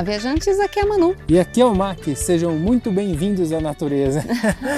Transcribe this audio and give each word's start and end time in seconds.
Olá, 0.00 0.12
viajantes, 0.12 0.58
aqui 0.58 0.80
é 0.80 0.82
a 0.82 0.86
Manu. 0.86 1.14
E 1.28 1.38
aqui 1.38 1.60
é 1.60 1.64
o 1.66 1.74
Mac, 1.74 1.98
sejam 2.16 2.52
muito 2.52 2.90
bem-vindos 2.90 3.52
à 3.52 3.60
natureza. 3.60 4.24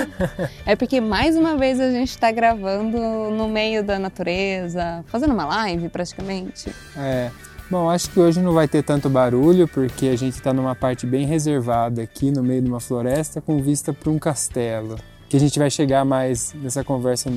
é 0.67 0.75
porque 0.75 1.01
mais 1.01 1.37
uma 1.37 1.57
vez 1.57 1.79
a 1.79 1.93
gente 1.93 2.09
está 2.09 2.33
gravando 2.33 2.99
no 3.31 3.49
meio 3.49 3.85
da 3.85 4.01
natureza, 4.01 5.05
fazendo 5.07 5.33
uma 5.33 5.45
live 5.45 5.89
praticamente. 5.91 6.75
É. 6.97 7.31
Bom, 7.71 7.89
acho 7.89 8.11
que 8.11 8.19
hoje 8.19 8.41
não 8.41 8.53
vai 8.53 8.67
ter 8.67 8.83
tanto 8.83 9.09
barulho 9.09 9.69
porque 9.69 10.09
a 10.09 10.17
gente 10.17 10.35
está 10.35 10.53
numa 10.53 10.75
parte 10.75 11.07
bem 11.07 11.25
reservada 11.25 12.03
aqui 12.03 12.33
no 12.33 12.43
meio 12.43 12.61
de 12.61 12.69
uma 12.69 12.81
floresta 12.81 13.41
com 13.41 13.63
vista 13.63 13.93
para 13.93 14.11
um 14.11 14.19
castelo, 14.19 14.97
que 15.29 15.37
a 15.37 15.41
gente 15.41 15.57
vai 15.57 15.71
chegar 15.71 16.05
mais 16.05 16.53
nessa 16.55 16.83
conversa 16.83 17.31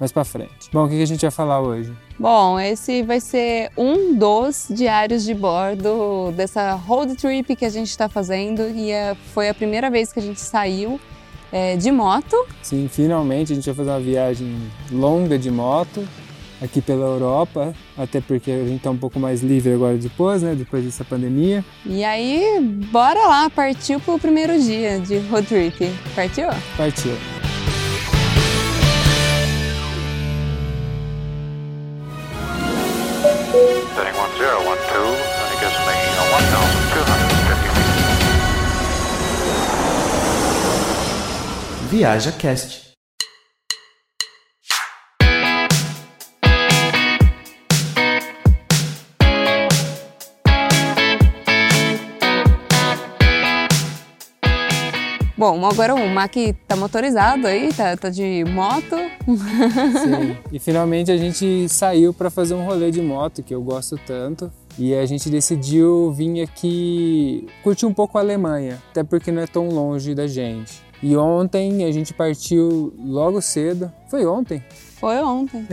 mais 0.00 0.10
para 0.10 0.24
frente. 0.24 0.70
Bom, 0.72 0.86
o 0.86 0.88
que 0.88 1.02
a 1.02 1.06
gente 1.06 1.20
vai 1.20 1.30
falar 1.30 1.60
hoje? 1.60 1.92
Bom, 2.18 2.58
esse 2.58 3.02
vai 3.04 3.20
ser 3.20 3.70
um 3.76 4.12
dos 4.12 4.66
diários 4.68 5.24
de 5.24 5.32
bordo 5.32 6.32
dessa 6.32 6.74
road 6.74 7.14
trip 7.14 7.54
que 7.54 7.64
a 7.64 7.70
gente 7.70 7.90
está 7.90 8.08
fazendo 8.08 8.68
e 8.74 8.90
é, 8.90 9.14
foi 9.32 9.48
a 9.48 9.54
primeira 9.54 9.88
vez 9.88 10.12
que 10.12 10.18
a 10.18 10.22
gente 10.22 10.40
saiu 10.40 10.98
é, 11.52 11.76
de 11.76 11.92
moto. 11.92 12.36
Sim, 12.60 12.88
finalmente 12.90 13.52
a 13.52 13.54
gente 13.54 13.66
vai 13.66 13.74
fazer 13.74 13.90
uma 13.90 14.00
viagem 14.00 14.56
longa 14.90 15.38
de 15.38 15.48
moto 15.48 16.04
aqui 16.60 16.82
pela 16.82 17.06
Europa, 17.06 17.72
até 17.96 18.20
porque 18.20 18.50
a 18.50 18.64
gente 18.64 18.78
está 18.78 18.90
um 18.90 18.96
pouco 18.96 19.20
mais 19.20 19.40
livre 19.40 19.72
agora 19.72 19.96
depois, 19.96 20.42
né, 20.42 20.56
depois 20.56 20.84
dessa 20.84 21.04
pandemia. 21.04 21.64
E 21.86 22.02
aí, 22.02 22.58
bora 22.90 23.28
lá, 23.28 23.48
partiu 23.48 24.00
pro 24.00 24.18
primeiro 24.18 24.60
dia 24.60 24.98
de 24.98 25.18
road 25.18 25.46
trip. 25.46 25.88
Partiu? 26.16 26.48
Partiu. 26.76 27.47
Viaja 41.90 42.32
Cast. 42.32 42.87
Bom, 55.38 55.64
agora 55.64 55.94
o 55.94 56.08
Mac 56.08 56.34
tá 56.66 56.74
motorizado 56.74 57.46
aí, 57.46 57.72
tá, 57.72 57.96
tá 57.96 58.10
de 58.10 58.44
moto. 58.44 58.96
Sim, 59.24 60.36
e 60.50 60.58
finalmente 60.58 61.12
a 61.12 61.16
gente 61.16 61.68
saiu 61.68 62.12
para 62.12 62.28
fazer 62.28 62.54
um 62.54 62.64
rolê 62.64 62.90
de 62.90 63.00
moto, 63.00 63.40
que 63.40 63.54
eu 63.54 63.62
gosto 63.62 63.96
tanto. 64.04 64.50
E 64.76 64.92
a 64.92 65.06
gente 65.06 65.30
decidiu 65.30 66.10
vir 66.10 66.42
aqui 66.42 67.46
curtir 67.62 67.86
um 67.86 67.94
pouco 67.94 68.18
a 68.18 68.20
Alemanha, 68.20 68.82
até 68.90 69.04
porque 69.04 69.30
não 69.30 69.40
é 69.40 69.46
tão 69.46 69.68
longe 69.68 70.12
da 70.12 70.26
gente. 70.26 70.82
E 71.00 71.16
ontem 71.16 71.84
a 71.84 71.92
gente 71.92 72.12
partiu 72.12 72.92
logo 72.98 73.40
cedo. 73.40 73.92
Foi 74.10 74.26
ontem? 74.26 74.60
Foi 74.96 75.18
ontem. 75.18 75.64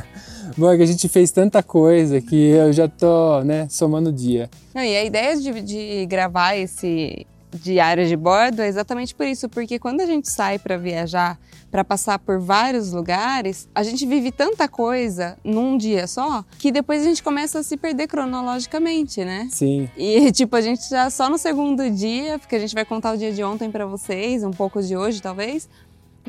Bom, 0.56 0.72
é 0.72 0.78
que 0.78 0.82
a 0.82 0.86
gente 0.86 1.06
fez 1.10 1.30
tanta 1.30 1.62
coisa 1.62 2.22
que 2.22 2.52
eu 2.52 2.72
já 2.72 2.88
tô, 2.88 3.42
né, 3.42 3.66
somando 3.68 4.08
o 4.08 4.12
dia. 4.12 4.48
Não, 4.74 4.82
e 4.82 4.96
a 4.96 5.04
ideia 5.04 5.36
de, 5.36 5.60
de 5.60 6.06
gravar 6.06 6.56
esse 6.56 7.26
diário 7.52 8.06
de 8.06 8.16
bordo 8.16 8.62
é 8.62 8.68
exatamente 8.68 9.14
por 9.14 9.26
isso, 9.26 9.48
porque 9.48 9.78
quando 9.78 10.00
a 10.00 10.06
gente 10.06 10.30
sai 10.30 10.58
para 10.58 10.76
viajar, 10.76 11.38
para 11.70 11.84
passar 11.84 12.18
por 12.18 12.38
vários 12.38 12.92
lugares, 12.92 13.68
a 13.74 13.82
gente 13.82 14.04
vive 14.06 14.32
tanta 14.32 14.68
coisa 14.68 15.36
num 15.44 15.76
dia 15.76 16.06
só 16.06 16.44
que 16.58 16.72
depois 16.72 17.02
a 17.02 17.04
gente 17.04 17.22
começa 17.22 17.60
a 17.60 17.62
se 17.62 17.76
perder 17.76 18.08
cronologicamente, 18.08 19.24
né? 19.24 19.48
Sim. 19.50 19.88
E 19.96 20.30
tipo, 20.32 20.56
a 20.56 20.60
gente 20.60 20.88
já 20.88 21.08
só 21.10 21.28
no 21.28 21.38
segundo 21.38 21.88
dia, 21.90 22.38
porque 22.38 22.56
a 22.56 22.58
gente 22.58 22.74
vai 22.74 22.84
contar 22.84 23.14
o 23.14 23.16
dia 23.16 23.32
de 23.32 23.42
ontem 23.42 23.70
para 23.70 23.86
vocês, 23.86 24.42
um 24.42 24.50
pouco 24.50 24.82
de 24.82 24.96
hoje 24.96 25.22
talvez, 25.22 25.68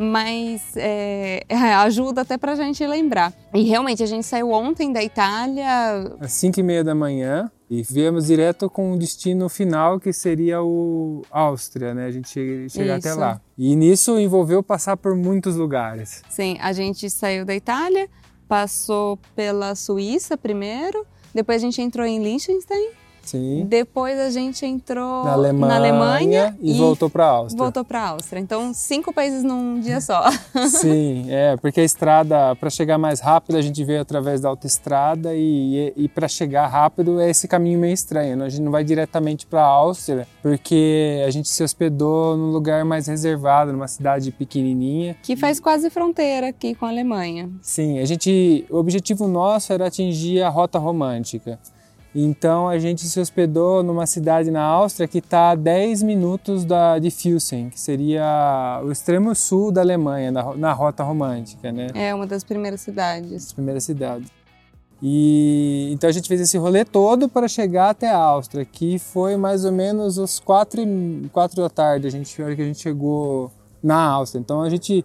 mas 0.02 0.76
é, 0.76 1.46
ajuda 1.78 2.22
até 2.22 2.38
pra 2.38 2.56
gente 2.56 2.86
lembrar. 2.86 3.32
E 3.54 3.62
realmente, 3.64 4.02
a 4.02 4.06
gente 4.08 4.26
saiu 4.26 4.52
ontem 4.52 4.92
da 4.92 5.04
Itália. 5.04 6.16
Às 6.20 6.34
5 6.34 6.60
e 6.60 6.64
meia 6.64 6.84
da 6.84 6.96
manhã 6.96 7.52
e 7.70 7.84
viemos 7.84 8.26
direto 8.26 8.70
com 8.70 8.92
o 8.92 8.98
destino 8.98 9.48
final 9.48 10.00
que 10.00 10.12
seria 10.12 10.62
o 10.62 11.22
Áustria, 11.30 11.94
né? 11.94 12.08
A 12.08 12.12
gente 12.12 12.30
chega, 12.70 12.96
até 12.96 13.14
lá. 13.14 13.40
E 13.58 13.76
nisso 13.76 14.20
envolveu 14.20 14.62
passar 14.62 14.98
por 14.98 15.16
muitos 15.16 15.56
lugares. 15.56 16.22
Sim, 16.30 16.58
a 16.60 16.74
gente 16.74 17.10
saiu 17.10 17.46
da 17.46 17.56
Itália, 17.56 18.10
passou 18.46 19.18
pela 19.36 19.74
Suíça 19.76 20.36
primeiro, 20.36 21.06
depois 21.34 21.62
a 21.62 21.66
gente 21.66 21.82
entrou 21.82 22.06
em 22.06 22.22
Liechtenstein, 22.22 22.90
Sim. 23.24 23.66
Depois 23.68 24.20
a 24.20 24.30
gente 24.30 24.66
entrou 24.66 25.24
na 25.24 25.34
Alemanha, 25.34 25.68
na 25.68 25.76
Alemanha 25.76 26.58
e, 26.60 26.74
e, 26.74 26.78
voltou 26.78 27.10
para 27.10 27.26
a 27.26 27.30
Áustria. 27.30 27.64
Voltou 27.64 27.86
para 27.86 28.02
a 28.02 28.10
Áustria. 28.10 28.40
Então, 28.40 28.74
cinco 28.74 29.14
países 29.14 29.44
num 29.44 29.80
dia 29.80 30.02
só. 30.02 30.24
Sim, 30.70 31.26
é, 31.30 31.56
porque 31.58 31.80
a 31.80 31.84
estrada, 31.84 32.56
para 32.56 32.70
chegar 32.70 32.98
mais 32.98 33.20
rápido, 33.20 33.58
a 33.58 33.62
gente 33.62 33.84
veio 33.84 34.02
através 34.02 34.42
da 34.42 34.50
autoestrada 34.50 35.34
e, 35.36 35.94
e, 35.96 36.06
e 36.06 36.10
para 36.10 36.28
chegar 36.28 36.68
rápido 36.68 37.20
é 37.20 37.30
esse 37.30 37.48
caminho 37.48 37.80
meio 37.80 37.94
estranho. 37.94 38.36
Né? 38.36 38.46
A 38.46 38.50
gente 38.50 38.62
não 38.62 38.72
vai 38.72 38.84
diretamente 38.84 39.46
para 39.46 39.62
a 39.62 39.68
Áustria, 39.68 40.28
porque 40.42 41.24
a 41.26 41.30
gente 41.30 41.50
se 41.50 41.64
hospedou 41.64 42.36
num 42.36 42.52
lugar 42.52 42.84
mais 42.84 43.08
reservado, 43.08 43.72
numa 43.72 43.88
cidade 43.88 44.32
pequenininha. 44.32 45.16
Que 45.22 45.36
faz 45.36 45.60
quase 45.60 45.90
fronteira 45.90 46.50
aqui 46.50 46.76
com 46.76 46.86
a 46.86 46.90
Alemanha. 46.90 47.50
Sim, 47.62 48.00
a 48.00 48.06
gente, 48.06 48.66
o 48.70 48.78
objetivo 48.78 49.28
nosso 49.28 49.72
era 49.72 49.88
atingir 49.88 50.42
a 50.42 50.50
rota 50.50 50.80
romântica. 50.80 51.60
Então 52.14 52.68
a 52.68 52.78
gente 52.78 53.08
se 53.08 53.20
hospedou 53.20 53.82
numa 53.82 54.06
cidade 54.06 54.52
na 54.52 54.62
Áustria 54.62 55.08
que 55.08 55.20
está 55.20 55.52
a 55.52 55.56
10 55.56 56.04
minutos 56.04 56.66
da, 56.66 57.00
de 57.00 57.10
Füssen, 57.10 57.70
que 57.70 57.80
seria 57.80 58.82
o 58.84 58.92
extremo 58.92 59.34
sul 59.34 59.72
da 59.72 59.80
Alemanha, 59.80 60.30
na, 60.30 60.56
na 60.56 60.74
rota 60.74 61.04
romântica, 61.04 61.72
né? 61.72 61.88
É 61.94 62.14
uma 62.14 62.28
das 62.28 62.44
primeiras 62.44 62.82
cidades. 62.82 63.46
As 63.46 63.54
primeiras 63.54 63.86
cidades. 63.86 64.30
E 65.02 65.90
então 65.92 66.10
a 66.10 66.14
gente 66.14 66.28
fez 66.28 66.42
esse 66.42 66.58
rolê 66.58 66.86
todo 66.86 67.28
para 67.28 67.48
chegar 67.48 67.90
até 67.90 68.10
a 68.10 68.18
Áustria, 68.18 68.64
que 68.66 69.00
foi 69.00 69.36
mais 69.36 69.66
ou 69.66 69.72
menos 69.72 70.18
os 70.18 70.40
quatro, 70.40 70.82
quatro 71.32 71.62
da 71.62 71.70
tarde, 71.70 72.06
a 72.08 72.12
gente, 72.12 72.40
a 72.40 72.46
hora 72.46 72.56
que 72.56 72.62
a 72.62 72.66
gente 72.66 72.80
chegou 72.80 73.50
na 73.82 73.98
Áustria. 73.98 74.40
Então 74.40 74.62
a 74.62 74.70
gente 74.70 75.04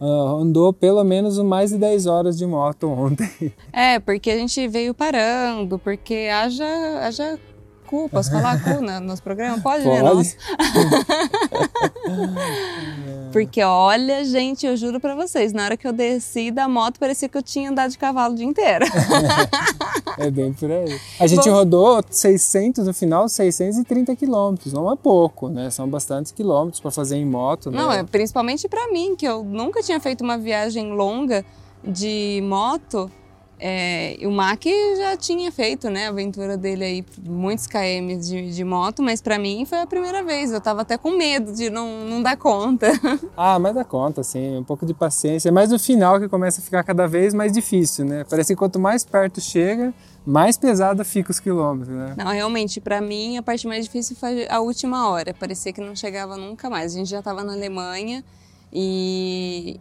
Uh, 0.00 0.36
andou 0.42 0.72
pelo 0.72 1.02
menos 1.02 1.38
mais 1.38 1.70
de 1.70 1.78
10 1.78 2.06
horas 2.06 2.36
de 2.36 2.46
moto 2.46 2.88
ontem. 2.88 3.52
É, 3.72 3.98
porque 3.98 4.30
a 4.30 4.36
gente 4.36 4.68
veio 4.68 4.92
parando, 4.92 5.78
porque 5.78 6.28
haja, 6.30 6.66
haja 7.00 7.38
cu, 7.86 8.08
posso 8.08 8.30
falar 8.30 8.62
cu 8.62 8.82
no 8.82 9.00
nosso 9.00 9.22
programa? 9.22 9.60
Pode, 9.60 9.84
Pode. 9.84 9.96
né? 9.96 10.02
Nossa. 10.02 10.36
Porque 13.32 13.62
olha, 13.62 14.24
gente, 14.24 14.66
eu 14.66 14.76
juro 14.76 14.98
para 14.98 15.14
vocês, 15.14 15.52
na 15.52 15.64
hora 15.64 15.76
que 15.76 15.86
eu 15.86 15.92
desci 15.92 16.50
da 16.50 16.68
moto 16.68 16.98
parecia 16.98 17.28
que 17.28 17.36
eu 17.36 17.42
tinha 17.42 17.70
andado 17.70 17.90
de 17.90 17.98
cavalo 17.98 18.32
o 18.32 18.36
dia 18.36 18.46
inteiro. 18.46 18.86
é 20.16 20.30
bem 20.30 20.52
por 20.52 20.70
aí. 20.70 20.98
A 21.20 21.26
gente 21.26 21.48
Bom, 21.48 21.56
rodou 21.56 22.02
600 22.08 22.86
no 22.86 22.94
final, 22.94 23.28
630 23.28 24.16
quilômetros, 24.16 24.72
não 24.72 24.90
é 24.90 24.96
pouco, 24.96 25.48
né? 25.48 25.70
São 25.70 25.88
bastantes 25.88 26.32
quilômetros 26.32 26.80
para 26.80 26.90
fazer 26.90 27.16
em 27.16 27.26
moto. 27.26 27.70
Né? 27.70 27.78
Não, 27.78 27.92
é 27.92 28.02
principalmente 28.04 28.68
para 28.68 28.90
mim, 28.90 29.14
que 29.14 29.26
eu 29.26 29.44
nunca 29.44 29.82
tinha 29.82 30.00
feito 30.00 30.24
uma 30.24 30.38
viagem 30.38 30.92
longa 30.92 31.44
de 31.84 32.40
moto. 32.42 33.10
É, 33.58 34.18
o 34.22 34.30
Mac 34.30 34.64
já 34.98 35.16
tinha 35.16 35.50
feito, 35.50 35.88
né, 35.88 36.06
a 36.06 36.10
aventura 36.10 36.58
dele 36.58 36.84
aí, 36.84 37.04
muitos 37.24 37.66
km 37.66 38.18
de, 38.20 38.50
de 38.52 38.64
moto, 38.64 39.02
mas 39.02 39.22
para 39.22 39.38
mim 39.38 39.64
foi 39.64 39.78
a 39.78 39.86
primeira 39.86 40.22
vez. 40.22 40.52
Eu 40.52 40.60
tava 40.60 40.82
até 40.82 40.98
com 40.98 41.16
medo 41.16 41.52
de 41.52 41.70
não, 41.70 42.04
não 42.04 42.22
dar 42.22 42.36
conta. 42.36 42.86
Ah, 43.36 43.58
mas 43.58 43.74
dá 43.74 43.84
conta, 43.84 44.22
sim, 44.22 44.56
um 44.56 44.64
pouco 44.64 44.86
de 44.86 44.94
paciência. 44.94 45.48
É 45.48 45.52
mais 45.52 45.70
no 45.70 45.78
final 45.78 46.18
que 46.18 46.28
começa 46.28 46.60
a 46.60 46.64
ficar 46.64 46.82
cada 46.82 47.06
vez 47.06 47.34
mais 47.34 47.52
difícil, 47.52 48.04
né? 48.04 48.24
Parece 48.28 48.54
que 48.54 48.58
quanto 48.58 48.78
mais 48.78 49.04
perto 49.04 49.40
chega, 49.40 49.92
mais 50.24 50.56
pesada 50.56 51.04
fica 51.04 51.30
os 51.30 51.38
quilômetros, 51.38 51.94
né? 51.94 52.14
Não, 52.16 52.26
realmente, 52.26 52.80
para 52.80 53.00
mim 53.00 53.36
a 53.36 53.42
parte 53.42 53.66
mais 53.66 53.84
difícil 53.84 54.16
foi 54.16 54.46
a 54.48 54.60
última 54.60 55.08
hora. 55.08 55.34
Parecia 55.34 55.72
que 55.72 55.80
não 55.80 55.94
chegava 55.94 56.36
nunca 56.36 56.70
mais. 56.70 56.94
A 56.94 56.98
gente 56.98 57.10
já 57.10 57.18
estava 57.18 57.44
na 57.44 57.52
Alemanha 57.52 58.24
e 58.72 59.78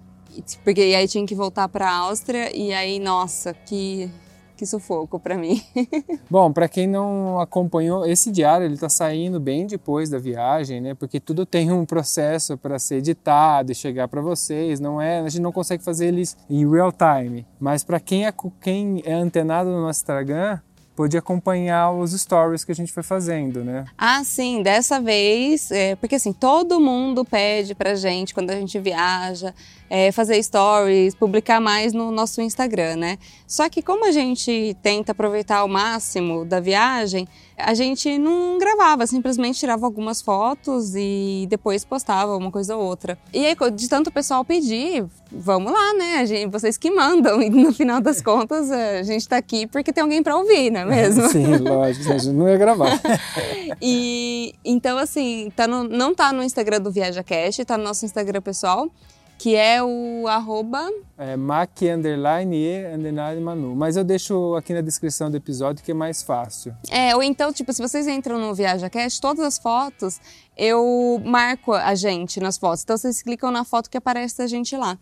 porque 0.63 0.81
aí 0.81 1.07
tinha 1.07 1.25
que 1.25 1.35
voltar 1.35 1.67
para 1.67 1.89
a 1.89 1.95
Áustria 1.95 2.55
e 2.55 2.73
aí, 2.73 2.99
nossa, 2.99 3.53
que 3.53 4.09
que 4.55 4.65
sufoco 4.65 5.19
para 5.19 5.37
mim. 5.37 5.61
Bom, 6.29 6.51
para 6.51 6.67
quem 6.67 6.87
não 6.87 7.39
acompanhou, 7.39 8.05
esse 8.05 8.31
diário 8.31 8.65
ele 8.65 8.75
está 8.75 8.89
saindo 8.89 9.39
bem 9.39 9.67
depois 9.67 10.09
da 10.09 10.17
viagem, 10.17 10.81
né? 10.81 10.93
Porque 10.93 11.19
tudo 11.19 11.45
tem 11.45 11.71
um 11.71 11.85
processo 11.85 12.57
para 12.57 12.79
ser 12.79 12.95
editado 12.95 13.71
e 13.71 13.75
chegar 13.75 14.07
para 14.07 14.21
vocês. 14.21 14.79
Não 14.79 15.01
é, 15.01 15.19
a 15.19 15.29
gente 15.29 15.41
não 15.41 15.51
consegue 15.51 15.83
fazer 15.83 16.07
eles 16.07 16.37
em 16.49 16.67
real 16.69 16.91
time. 16.91 17.45
Mas 17.59 17.83
para 17.83 17.99
quem 17.99 18.25
é 18.25 18.33
quem 18.61 19.01
é 19.05 19.13
antenado 19.13 19.69
no 19.69 19.81
nosso 19.81 19.99
Instagram, 19.99 20.59
pôde 20.95 21.17
acompanhar 21.17 21.91
os 21.91 22.11
stories 22.13 22.63
que 22.63 22.71
a 22.71 22.75
gente 22.75 22.91
foi 22.91 23.03
fazendo, 23.03 23.63
né? 23.63 23.85
Ah, 23.97 24.23
sim, 24.23 24.63
dessa 24.63 25.01
vez, 25.01 25.69
é, 25.69 25.95
porque 25.95 26.15
assim, 26.15 26.31
todo 26.31 26.79
mundo 26.79 27.25
pede 27.25 27.75
pra 27.75 27.95
gente, 27.95 28.33
quando 28.33 28.51
a 28.51 28.55
gente 28.55 28.79
viaja, 28.79 29.53
é, 29.89 30.11
fazer 30.11 30.41
stories, 30.41 31.13
publicar 31.13 31.59
mais 31.59 31.93
no 31.93 32.11
nosso 32.11 32.41
Instagram, 32.41 32.95
né? 32.95 33.17
Só 33.45 33.67
que 33.69 33.81
como 33.81 34.05
a 34.05 34.11
gente 34.11 34.75
tenta 34.81 35.11
aproveitar 35.11 35.57
ao 35.57 35.67
máximo 35.67 36.45
da 36.45 36.59
viagem, 36.59 37.27
a 37.57 37.73
gente 37.73 38.17
não 38.17 38.57
gravava, 38.57 39.07
simplesmente 39.07 39.59
tirava 39.59 39.85
algumas 39.85 40.21
fotos 40.21 40.93
e 40.95 41.47
depois 41.49 41.85
postava 41.85 42.35
uma 42.35 42.51
coisa 42.51 42.75
ou 42.75 42.83
outra. 42.83 43.17
E 43.33 43.45
aí, 43.45 43.55
de 43.73 43.89
tanto 43.89 44.07
o 44.07 44.11
pessoal 44.11 44.43
pedir, 44.43 45.05
vamos 45.31 45.71
lá, 45.71 45.93
né? 45.93 46.25
Gente, 46.25 46.51
vocês 46.51 46.77
que 46.77 46.91
mandam. 46.91 47.35
E 47.45 47.49
no 47.49 47.71
final 47.71 48.01
das 48.01 48.21
contas, 48.21 48.71
a 48.71 49.03
gente 49.03 49.27
tá 49.27 49.37
aqui 49.37 49.67
porque 49.67 49.93
tem 49.93 50.01
alguém 50.01 50.23
para 50.23 50.35
ouvir, 50.35 50.71
não 50.71 50.81
é 50.81 50.85
mesmo? 50.85 51.27
Sim, 51.29 51.57
lógico, 51.57 52.11
a 52.11 52.17
gente 52.17 52.33
não 52.33 52.49
ia 52.49 52.57
gravar. 52.57 52.99
e 53.79 54.55
então, 54.63 54.97
assim, 54.97 55.51
tá 55.55 55.67
no, 55.67 55.83
não 55.83 56.15
tá 56.15 56.33
no 56.33 56.43
Instagram 56.43 56.81
do 56.81 56.91
ViajaCast, 56.91 57.63
tá 57.65 57.77
no 57.77 57.83
nosso 57.83 58.03
Instagram 58.03 58.41
pessoal 58.41 58.89
que 59.37 59.55
é 59.55 59.83
o 59.83 60.27
arroba... 60.27 60.89
É, 61.17 61.35
Mac 61.35 61.81
underline 61.81 62.55
e 62.55 62.85
underline 62.93 63.41
Manu. 63.41 63.75
Mas 63.75 63.95
eu 63.95 64.03
deixo 64.03 64.55
aqui 64.55 64.73
na 64.73 64.81
descrição 64.81 65.31
do 65.31 65.37
episódio 65.37 65.83
que 65.83 65.91
é 65.91 65.93
mais 65.93 66.21
fácil. 66.21 66.75
É, 66.89 67.15
ou 67.15 67.23
então, 67.23 67.53
tipo, 67.53 67.71
se 67.71 67.81
vocês 67.81 68.07
entram 68.07 68.39
no 68.39 68.53
ViajaCast, 68.53 69.21
todas 69.21 69.45
as 69.45 69.57
fotos 69.57 70.19
eu 70.57 71.21
marco 71.25 71.73
a 71.73 71.95
gente 71.95 72.39
nas 72.39 72.57
fotos. 72.57 72.83
Então 72.83 72.97
vocês 72.97 73.21
clicam 73.21 73.51
na 73.51 73.63
foto 73.63 73.89
que 73.89 73.97
aparece 73.97 74.41
a 74.41 74.47
gente 74.47 74.75
lá. 74.75 74.97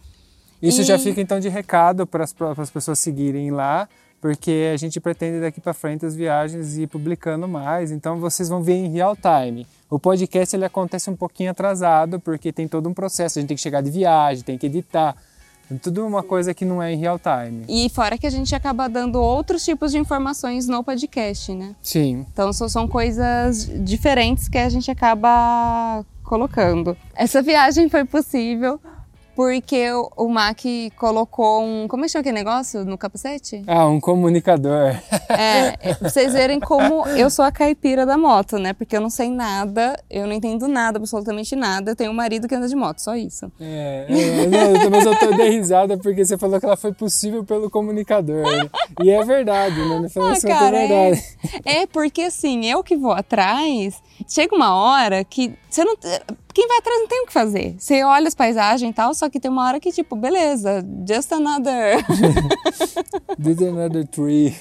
Isso 0.62 0.81
e... 0.81 0.83
já 0.83 0.97
fica 0.97 1.19
então 1.19 1.39
de 1.39 1.50
recado 1.50 2.07
para 2.07 2.24
as 2.24 2.69
pessoas 2.69 3.00
seguirem 3.00 3.51
lá 3.51 3.88
porque 4.23 4.71
a 4.73 4.77
gente 4.77 5.01
pretende 5.01 5.41
daqui 5.41 5.59
para 5.59 5.73
frente 5.73 6.05
as 6.05 6.15
viagens 6.15 6.77
ir 6.77 6.87
publicando 6.87 7.45
mais, 7.45 7.91
então 7.91 8.21
vocês 8.21 8.47
vão 8.47 8.63
ver 8.63 8.75
em 8.75 8.87
real 8.87 9.17
time. 9.17 9.67
O 9.89 9.99
podcast 9.99 10.55
ele 10.55 10.63
acontece 10.63 11.09
um 11.09 11.15
pouquinho 11.15 11.51
atrasado, 11.51 12.21
porque 12.21 12.53
tem 12.53 12.65
todo 12.65 12.87
um 12.87 12.93
processo, 12.93 13.37
a 13.37 13.41
gente 13.41 13.49
tem 13.49 13.57
que 13.57 13.61
chegar 13.61 13.81
de 13.81 13.91
viagem, 13.91 14.41
tem 14.41 14.57
que 14.57 14.67
editar, 14.67 15.13
tudo 15.81 16.07
uma 16.07 16.23
coisa 16.23 16.53
que 16.53 16.63
não 16.63 16.81
é 16.81 16.93
em 16.93 16.97
real 16.97 17.19
time. 17.19 17.65
E 17.67 17.89
fora 17.89 18.17
que 18.17 18.25
a 18.25 18.29
gente 18.29 18.55
acaba 18.55 18.87
dando 18.87 19.21
outros 19.21 19.65
tipos 19.65 19.91
de 19.91 19.97
informações 19.97 20.69
no 20.69 20.81
podcast, 20.85 21.53
né? 21.53 21.75
Sim. 21.81 22.25
Então 22.31 22.53
são 22.53 22.87
coisas 22.87 23.69
diferentes 23.83 24.47
que 24.47 24.57
a 24.57 24.69
gente 24.69 24.89
acaba 24.89 26.05
colocando. 26.23 26.95
Essa 27.13 27.41
viagem 27.41 27.89
foi 27.89 28.05
possível 28.05 28.79
porque 29.35 29.91
o, 30.15 30.27
Mac 30.30 30.59
colocou 30.97 31.63
um. 31.63 31.88
Como 31.88 32.03
é 32.03 32.06
que 32.06 32.12
chama 32.12 32.21
aquele 32.21 32.38
negócio 32.38 32.85
no 32.85 32.97
capacete? 32.97 33.63
Ah, 33.68 33.88
um 33.88 34.00
comunicador. 34.00 34.95
É, 35.33 35.74
é, 35.81 35.94
pra 35.95 36.09
vocês 36.09 36.33
verem 36.33 36.59
como 36.59 37.07
eu 37.07 37.27
sou 37.27 37.44
a 37.44 37.51
caipira 37.51 38.06
da 38.06 38.15
moto, 38.15 38.59
né? 38.59 38.71
Porque 38.71 38.95
eu 38.95 39.01
não 39.01 39.09
sei 39.09 39.31
nada, 39.31 40.00
eu 40.07 40.27
não 40.27 40.33
entendo 40.33 40.68
nada, 40.68 41.00
absolutamente 41.00 41.56
nada. 41.56 41.91
Eu 41.91 41.95
tenho 41.95 42.12
um 42.12 42.13
marido 42.13 42.47
que 42.47 42.53
anda 42.53 42.68
de 42.68 42.75
moto, 42.75 43.00
só 43.00 43.15
isso. 43.15 43.51
É, 43.59 44.06
é 44.09 44.89
mas 44.89 45.06
eu 45.06 45.18
tô 45.18 45.31
dei 45.36 45.50
risada 45.50 45.97
porque 45.97 46.24
você 46.24 46.38
falou 46.38 46.59
que 46.59 46.65
ela 46.68 46.77
foi 46.77 46.94
possível 46.94 47.44
pelo 47.44 47.68
comunicador. 47.68 48.44
Né? 48.44 48.69
E 49.01 49.09
é 49.09 49.24
verdade, 49.24 49.75
né? 49.75 50.01
Não 50.01 50.09
falou 50.09 50.29
ah, 50.29 50.33
assim, 50.33 50.47
cara, 50.47 50.77
é 50.77 50.88
verdade. 50.88 51.24
É, 51.65 51.77
é 51.81 51.88
porque 51.88 52.21
assim, 52.24 52.65
eu 52.65 52.83
que 52.83 52.95
vou 52.95 53.12
atrás, 53.12 53.95
chega 54.27 54.56
uma 54.56 54.75
hora 54.75 55.24
que 55.24 55.54
você 55.69 55.83
não 55.83 55.95
quem 56.54 56.68
vai 56.68 56.77
atrás 56.77 57.00
não 57.00 57.07
tem 57.07 57.24
o 57.24 57.25
que 57.25 57.33
fazer. 57.33 57.75
Você 57.80 58.04
olha 58.04 58.27
as 58.27 58.36
paisagens 58.36 58.92
e 58.92 58.94
tal, 58.94 59.13
só 59.15 59.27
que 59.27 59.39
tem 59.39 59.50
uma 59.50 59.65
hora 59.65 59.80
que, 59.80 59.92
tipo, 59.92 60.15
beleza, 60.15 60.86
just 61.07 61.31
another. 61.31 62.06
just 63.44 63.62
another 63.62 64.07
tree. 64.07 64.56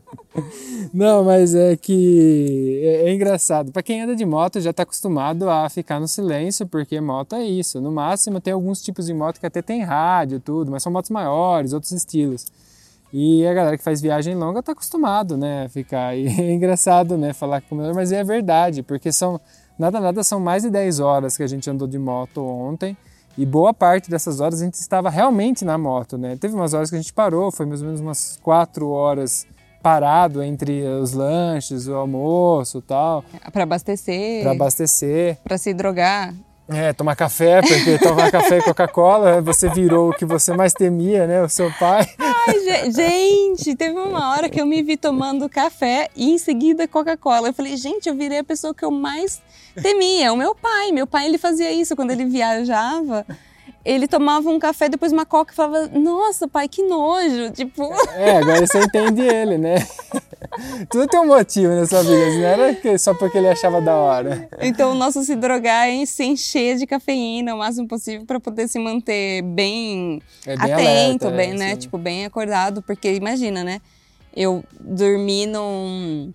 não, 0.94 1.22
mas 1.22 1.54
é 1.54 1.76
que 1.76 2.80
é, 2.82 3.10
é 3.10 3.14
engraçado. 3.14 3.70
Para 3.70 3.82
quem 3.82 4.00
anda 4.00 4.16
de 4.16 4.24
moto 4.24 4.60
já 4.60 4.72
tá 4.72 4.82
acostumado 4.82 5.50
a 5.50 5.68
ficar 5.68 6.00
no 6.00 6.08
silêncio, 6.08 6.66
porque 6.66 6.98
moto 7.02 7.34
é 7.34 7.44
isso. 7.44 7.82
No 7.82 7.92
máximo 7.92 8.40
tem 8.40 8.54
alguns 8.54 8.82
tipos 8.82 9.04
de 9.04 9.12
moto 9.12 9.38
que 9.38 9.46
até 9.46 9.60
tem 9.60 9.82
rádio 9.82 10.40
tudo, 10.40 10.70
mas 10.70 10.82
são 10.82 10.90
motos 10.90 11.10
maiores, 11.10 11.74
outros 11.74 11.92
estilos. 11.92 12.46
E 13.12 13.46
a 13.46 13.52
galera 13.52 13.76
que 13.76 13.82
faz 13.82 14.00
viagem 14.00 14.34
longa 14.34 14.62
tá 14.62 14.72
acostumado, 14.72 15.36
né, 15.36 15.64
a 15.64 15.68
ficar. 15.68 16.16
E 16.16 16.26
é 16.40 16.52
engraçado, 16.52 17.18
né, 17.18 17.32
falar 17.32 17.60
com 17.60 17.76
mas 17.94 18.12
é 18.12 18.22
verdade, 18.22 18.82
porque 18.82 19.10
são 19.12 19.40
Nada, 19.80 19.98
nada, 19.98 20.22
são 20.22 20.38
mais 20.38 20.62
de 20.62 20.68
10 20.68 21.00
horas 21.00 21.38
que 21.38 21.42
a 21.42 21.46
gente 21.46 21.70
andou 21.70 21.88
de 21.88 21.98
moto 21.98 22.44
ontem. 22.44 22.94
E 23.38 23.46
boa 23.46 23.72
parte 23.72 24.10
dessas 24.10 24.38
horas 24.38 24.60
a 24.60 24.64
gente 24.66 24.74
estava 24.74 25.08
realmente 25.08 25.64
na 25.64 25.78
moto, 25.78 26.18
né? 26.18 26.36
Teve 26.38 26.54
umas 26.54 26.74
horas 26.74 26.90
que 26.90 26.96
a 26.96 26.98
gente 27.00 27.14
parou, 27.14 27.50
foi 27.50 27.64
mais 27.64 27.80
ou 27.80 27.86
menos 27.86 28.02
umas 28.02 28.38
4 28.42 28.86
horas 28.90 29.46
parado 29.82 30.42
entre 30.42 30.82
os 30.82 31.14
lanches, 31.14 31.88
o 31.88 31.94
almoço 31.94 32.76
e 32.76 32.82
tal. 32.82 33.24
Para 33.50 33.62
abastecer. 33.62 34.42
Para 34.42 34.50
abastecer. 34.50 35.38
Para 35.42 35.56
se 35.56 35.72
drogar. 35.72 36.34
É, 36.68 36.92
tomar 36.92 37.16
café, 37.16 37.62
porque 37.62 37.98
tomar 37.98 38.30
café 38.30 38.58
e 38.58 38.62
Coca-Cola, 38.62 39.40
você 39.40 39.70
virou 39.70 40.10
o 40.10 40.12
que 40.14 40.26
você 40.26 40.54
mais 40.54 40.74
temia, 40.74 41.26
né? 41.26 41.42
O 41.42 41.48
seu 41.48 41.72
pai. 41.78 42.06
Ai, 42.46 42.90
gente, 42.90 43.74
teve 43.76 43.98
uma 43.98 44.30
hora 44.30 44.48
que 44.48 44.60
eu 44.60 44.66
me 44.66 44.82
vi 44.82 44.96
tomando 44.96 45.48
café 45.48 46.08
e 46.16 46.30
em 46.30 46.38
seguida 46.38 46.88
Coca-Cola. 46.88 47.48
Eu 47.48 47.52
falei, 47.52 47.76
gente, 47.76 48.08
eu 48.08 48.14
virei 48.14 48.38
a 48.38 48.44
pessoa 48.44 48.74
que 48.74 48.84
eu 48.84 48.90
mais 48.90 49.42
temia. 49.80 50.32
O 50.32 50.36
meu 50.36 50.54
pai. 50.54 50.92
Meu 50.92 51.06
pai, 51.06 51.26
ele 51.26 51.38
fazia 51.38 51.70
isso 51.70 51.94
quando 51.94 52.10
ele 52.10 52.24
viajava 52.24 53.26
ele 53.84 54.06
tomava 54.06 54.48
um 54.50 54.58
café, 54.58 54.88
depois 54.88 55.12
uma 55.12 55.24
coca 55.24 55.52
e 55.52 55.56
falava, 55.56 55.88
nossa, 55.88 56.46
pai, 56.46 56.68
que 56.68 56.82
nojo, 56.82 57.50
tipo... 57.52 57.82
É, 58.14 58.36
agora 58.38 58.66
você 58.66 58.78
entende 58.78 59.22
ele, 59.22 59.56
né? 59.56 59.76
Tudo 60.90 61.06
tem 61.06 61.20
um 61.20 61.26
motivo 61.26 61.68
nessa 61.68 62.02
vida, 62.02 62.26
não 62.26 62.44
era 62.44 62.98
só 62.98 63.14
porque 63.14 63.38
ele 63.38 63.48
achava 63.48 63.80
da 63.80 63.94
hora. 63.96 64.48
Então, 64.60 64.92
o 64.92 64.94
nosso 64.94 65.22
se 65.22 65.36
drogar 65.36 65.88
é 65.88 66.04
se 66.04 66.24
encher 66.24 66.76
de 66.76 66.86
cafeína 66.86 67.54
o 67.54 67.58
máximo 67.58 67.86
possível 67.86 68.26
para 68.26 68.40
poder 68.40 68.68
se 68.68 68.78
manter 68.78 69.42
bem, 69.42 70.20
é 70.46 70.56
bem 70.56 70.72
atento, 70.72 71.28
alerta, 71.28 71.30
bem, 71.30 71.50
é, 71.50 71.54
né? 71.54 71.70
Sim. 71.70 71.76
Tipo, 71.76 71.98
bem 71.98 72.24
acordado, 72.24 72.82
porque 72.82 73.12
imagina, 73.14 73.62
né? 73.62 73.80
Eu 74.34 74.62
dormi 74.78 75.46
num, 75.46 76.32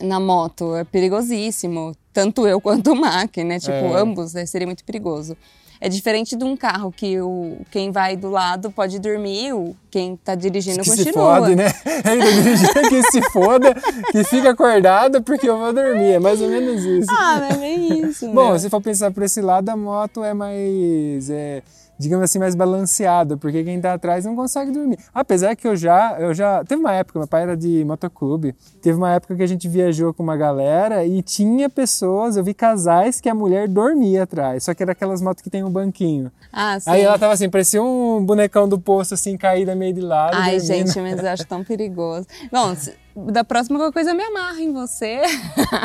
na 0.00 0.20
moto, 0.20 0.74
é 0.74 0.84
perigosíssimo, 0.84 1.92
tanto 2.12 2.46
eu 2.46 2.60
quanto 2.60 2.92
o 2.92 2.96
Mac, 2.96 3.36
né? 3.38 3.58
Tipo, 3.58 3.72
é. 3.72 4.00
ambos, 4.00 4.34
né? 4.34 4.46
seria 4.46 4.66
muito 4.66 4.84
perigoso. 4.84 5.36
É 5.78 5.88
diferente 5.88 6.34
de 6.34 6.42
um 6.42 6.56
carro 6.56 6.90
que 6.90 7.20
o, 7.20 7.58
quem 7.70 7.90
vai 7.90 8.16
do 8.16 8.30
lado 8.30 8.70
pode 8.70 8.98
dormir, 8.98 9.52
o, 9.52 9.76
quem 9.90 10.14
está 10.14 10.34
dirigindo 10.34 10.80
que 10.80 10.88
continua. 10.88 11.12
Se 11.12 11.12
fode, 11.12 11.54
né? 11.54 11.66
Ainda 12.04 12.32
dirigindo 12.32 12.88
que 12.88 13.02
se 13.10 13.22
foda, 13.30 13.74
que 14.10 14.24
fica 14.24 14.50
acordado 14.50 15.22
porque 15.22 15.48
eu 15.48 15.58
vou 15.58 15.72
dormir. 15.72 16.14
É 16.14 16.18
mais 16.18 16.40
ou 16.40 16.48
menos 16.48 16.82
isso. 16.82 17.10
Ah, 17.10 17.38
mas 17.40 17.60
é 17.60 17.74
isso. 17.74 18.28
Bom, 18.30 18.58
se 18.58 18.70
for 18.70 18.80
pensar 18.80 19.10
por 19.10 19.22
esse 19.22 19.42
lado, 19.42 19.68
a 19.68 19.76
moto 19.76 20.24
é 20.24 20.32
mais. 20.32 21.28
É 21.28 21.62
digamos 21.98 22.24
assim, 22.24 22.38
mais 22.38 22.54
balanceada, 22.54 23.36
porque 23.36 23.64
quem 23.64 23.76
está 23.76 23.94
atrás 23.94 24.24
não 24.24 24.36
consegue 24.36 24.70
dormir. 24.70 24.98
Apesar 25.14 25.54
que 25.56 25.66
eu 25.66 25.76
já, 25.76 26.16
eu 26.18 26.34
já. 26.34 26.64
Teve 26.64 26.80
uma 26.80 26.92
época, 26.92 27.18
meu 27.18 27.28
pai 27.28 27.42
era 27.42 27.56
de 27.56 27.84
motoclube, 27.84 28.54
teve 28.80 28.96
uma 28.96 29.12
época 29.12 29.34
que 29.36 29.42
a 29.42 29.46
gente 29.46 29.68
viajou 29.68 30.12
com 30.12 30.22
uma 30.22 30.36
galera 30.36 31.04
e 31.04 31.22
tinha 31.22 31.68
pessoas, 31.68 32.36
eu 32.36 32.44
vi 32.44 32.54
casais 32.54 33.20
que 33.20 33.28
a 33.28 33.34
mulher 33.34 33.68
dormia 33.68 34.24
atrás, 34.24 34.64
só 34.64 34.74
que 34.74 34.82
era 34.82 34.92
aquelas 34.92 35.20
motos 35.22 35.42
que 35.42 35.50
tem 35.50 35.64
um 35.64 35.70
banquinho. 35.70 36.30
Ah, 36.52 36.78
sim. 36.78 36.90
Aí 36.90 37.02
ela 37.02 37.18
tava 37.18 37.32
assim, 37.32 37.48
parecia 37.48 37.82
um 37.82 38.24
bonecão 38.24 38.68
do 38.68 38.78
poço, 38.78 39.14
assim, 39.14 39.36
caída 39.36 39.74
meio 39.74 39.94
de 39.94 40.00
lado. 40.00 40.34
Ai, 40.34 40.58
dormindo. 40.58 40.66
gente, 40.66 41.00
mas 41.00 41.18
eu 41.22 41.28
acho 41.28 41.46
tão 41.46 41.64
perigoso. 41.64 42.26
Bom, 42.50 42.74
da 43.16 43.42
próxima 43.42 43.90
coisa 43.90 44.12
me 44.12 44.22
amarra 44.22 44.60
em 44.60 44.72
você. 44.72 45.22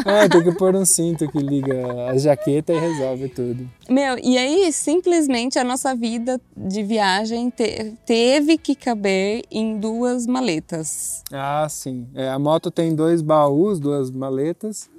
É, 0.06 0.28
tem 0.28 0.44
que 0.44 0.52
pôr 0.54 0.76
um 0.76 0.86
cinto 0.86 1.28
que 1.28 1.38
liga 1.38 2.10
a 2.10 2.18
jaqueta 2.18 2.74
e 2.74 2.80
resolve 2.80 3.30
tudo. 3.30 3.70
Meu, 3.90 4.18
e 4.22 4.38
aí 4.38 4.72
simplesmente 4.72 5.58
a 5.58 5.64
nossa 5.64 5.96
vida 5.96 6.40
de 6.56 6.84
viagem 6.84 7.50
te, 7.50 7.94
teve 8.06 8.58
que 8.58 8.76
caber 8.76 9.44
em 9.52 9.80
duas 9.80 10.26
maletas. 10.26 11.24
Ah, 11.32 11.68
sim. 11.70 12.08
É, 12.14 12.30
a 12.30 12.40
moto 12.40 12.70
tem 12.72 12.96
dois 12.96 13.22
baús, 13.22 13.80
duas 13.80 14.12
maletas, 14.12 14.90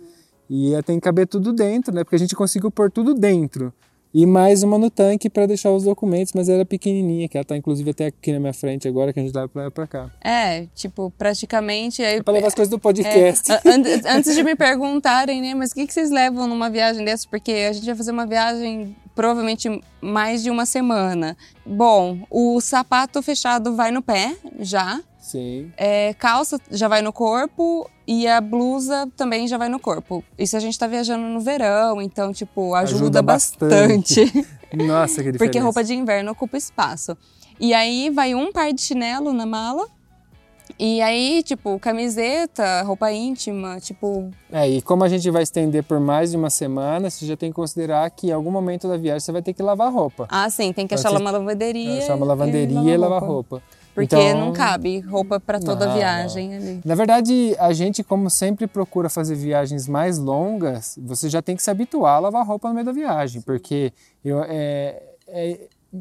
e 0.48 0.72
tem 0.84 0.96
que 0.96 1.02
caber 1.02 1.26
tudo 1.26 1.52
dentro, 1.52 1.94
né? 1.94 2.04
Porque 2.04 2.16
a 2.16 2.18
gente 2.18 2.34
conseguiu 2.34 2.70
pôr 2.70 2.90
tudo 2.90 3.14
dentro 3.14 3.72
e 4.14 4.26
mais 4.26 4.62
uma 4.62 4.78
no 4.78 4.90
tanque 4.90 5.30
para 5.30 5.46
deixar 5.46 5.70
os 5.70 5.84
documentos, 5.84 6.32
mas 6.34 6.48
era 6.48 6.64
pequenininha, 6.64 7.28
que 7.28 7.36
ela 7.36 7.44
tá 7.44 7.56
inclusive 7.56 7.90
até 7.90 8.06
aqui 8.06 8.32
na 8.32 8.40
minha 8.40 8.52
frente 8.52 8.86
agora, 8.86 9.12
que 9.12 9.20
a 9.20 9.22
gente 9.22 9.34
leva 9.34 9.48
pra, 9.48 9.70
pra 9.70 9.86
cá. 9.86 10.10
É, 10.22 10.66
tipo, 10.74 11.10
praticamente... 11.16 12.02
Aí, 12.02 12.16
é 12.16 12.22
pra 12.22 12.34
levar 12.34 12.48
as 12.48 12.54
coisas 12.54 12.70
do 12.70 12.78
podcast. 12.78 13.50
É, 13.50 13.60
antes 14.06 14.34
de 14.34 14.42
me 14.42 14.54
perguntarem, 14.54 15.40
né, 15.40 15.54
mas 15.54 15.70
o 15.72 15.74
que, 15.74 15.86
que 15.86 15.94
vocês 15.94 16.10
levam 16.10 16.46
numa 16.46 16.68
viagem 16.68 17.04
dessa? 17.04 17.26
Porque 17.28 17.52
a 17.52 17.72
gente 17.72 17.86
vai 17.86 17.94
fazer 17.94 18.10
uma 18.10 18.26
viagem 18.26 18.96
provavelmente 19.14 19.68
mais 20.00 20.42
de 20.42 20.50
uma 20.50 20.66
semana. 20.66 21.36
Bom, 21.64 22.18
o 22.30 22.60
sapato 22.60 23.22
fechado 23.22 23.74
vai 23.74 23.90
no 23.90 24.02
pé, 24.02 24.36
já. 24.60 25.00
Sim. 25.18 25.72
É, 25.76 26.14
calça 26.14 26.58
já 26.70 26.88
vai 26.88 27.00
no 27.00 27.12
corpo 27.12 27.88
e 28.06 28.26
a 28.26 28.40
blusa 28.40 29.08
também 29.16 29.46
já 29.46 29.56
vai 29.58 29.68
no 29.68 29.78
corpo. 29.78 30.24
Isso 30.38 30.56
a 30.56 30.60
gente 30.60 30.78
tá 30.78 30.86
viajando 30.86 31.24
no 31.26 31.40
verão, 31.40 32.00
então, 32.02 32.32
tipo, 32.32 32.74
ajuda, 32.74 32.96
ajuda 33.02 33.22
bastante. 33.22 34.24
bastante. 34.24 34.48
Nossa, 34.74 35.22
que 35.22 35.32
diferença. 35.32 35.38
Porque 35.38 35.58
roupa 35.58 35.84
de 35.84 35.94
inverno 35.94 36.32
ocupa 36.32 36.56
espaço. 36.56 37.16
E 37.60 37.72
aí 37.74 38.10
vai 38.10 38.34
um 38.34 38.50
par 38.52 38.72
de 38.72 38.80
chinelo 38.80 39.32
na 39.32 39.44
mala 39.46 39.86
E 40.78 41.00
aí, 41.02 41.42
tipo, 41.42 41.78
camiseta, 41.78 42.82
roupa 42.82 43.12
íntima, 43.12 43.78
tipo. 43.78 44.30
É, 44.50 44.66
e 44.68 44.80
como 44.82 45.04
a 45.04 45.08
gente 45.08 45.30
vai 45.30 45.42
estender 45.42 45.84
por 45.84 46.00
mais 46.00 46.30
de 46.30 46.36
uma 46.36 46.48
semana, 46.50 47.10
você 47.10 47.26
já 47.26 47.36
tem 47.36 47.50
que 47.50 47.54
considerar 47.54 48.10
que 48.10 48.28
em 48.28 48.32
algum 48.32 48.50
momento 48.50 48.88
da 48.88 48.96
viagem 48.96 49.20
você 49.20 49.30
vai 49.30 49.42
ter 49.42 49.52
que 49.52 49.62
lavar 49.62 49.92
roupa. 49.92 50.26
Ah, 50.30 50.48
sim, 50.48 50.72
tem 50.72 50.86
que 50.86 50.94
achar 50.94 51.10
ser- 51.10 51.18
uma 51.18 51.30
lavanderia. 51.30 51.98
Achar 51.98 52.14
uma 52.16 52.26
lavanderia 52.26 52.94
e 52.94 52.96
lavar 52.96 53.22
roupa. 53.22 53.62
Porque 53.94 54.16
Então- 54.16 54.40
não 54.40 54.52
cabe 54.52 55.00
roupa 55.00 55.38
pra 55.38 55.60
toda 55.60 55.86
Não, 55.86 55.94
viagem 55.94 56.54
ali. 56.56 56.80
Na 56.84 56.94
verdade, 56.94 57.54
a 57.58 57.72
gente, 57.74 58.02
como 58.02 58.30
sempre 58.30 58.66
procura 58.66 59.10
fazer 59.10 59.34
viagens 59.34 59.86
mais 59.86 60.18
longas, 60.18 60.98
você 61.02 61.28
já 61.28 61.42
tem 61.42 61.54
que 61.54 61.62
se 61.62 61.70
habituar 61.70 62.16
a 62.16 62.20
lavar 62.20 62.46
roupa 62.46 62.68
no 62.68 62.74
meio 62.74 62.86
da 62.86 62.92
viagem, 62.92 63.42
porque 63.42 63.92
eu, 64.24 64.42
é, 64.44 65.02
é, 65.28 65.60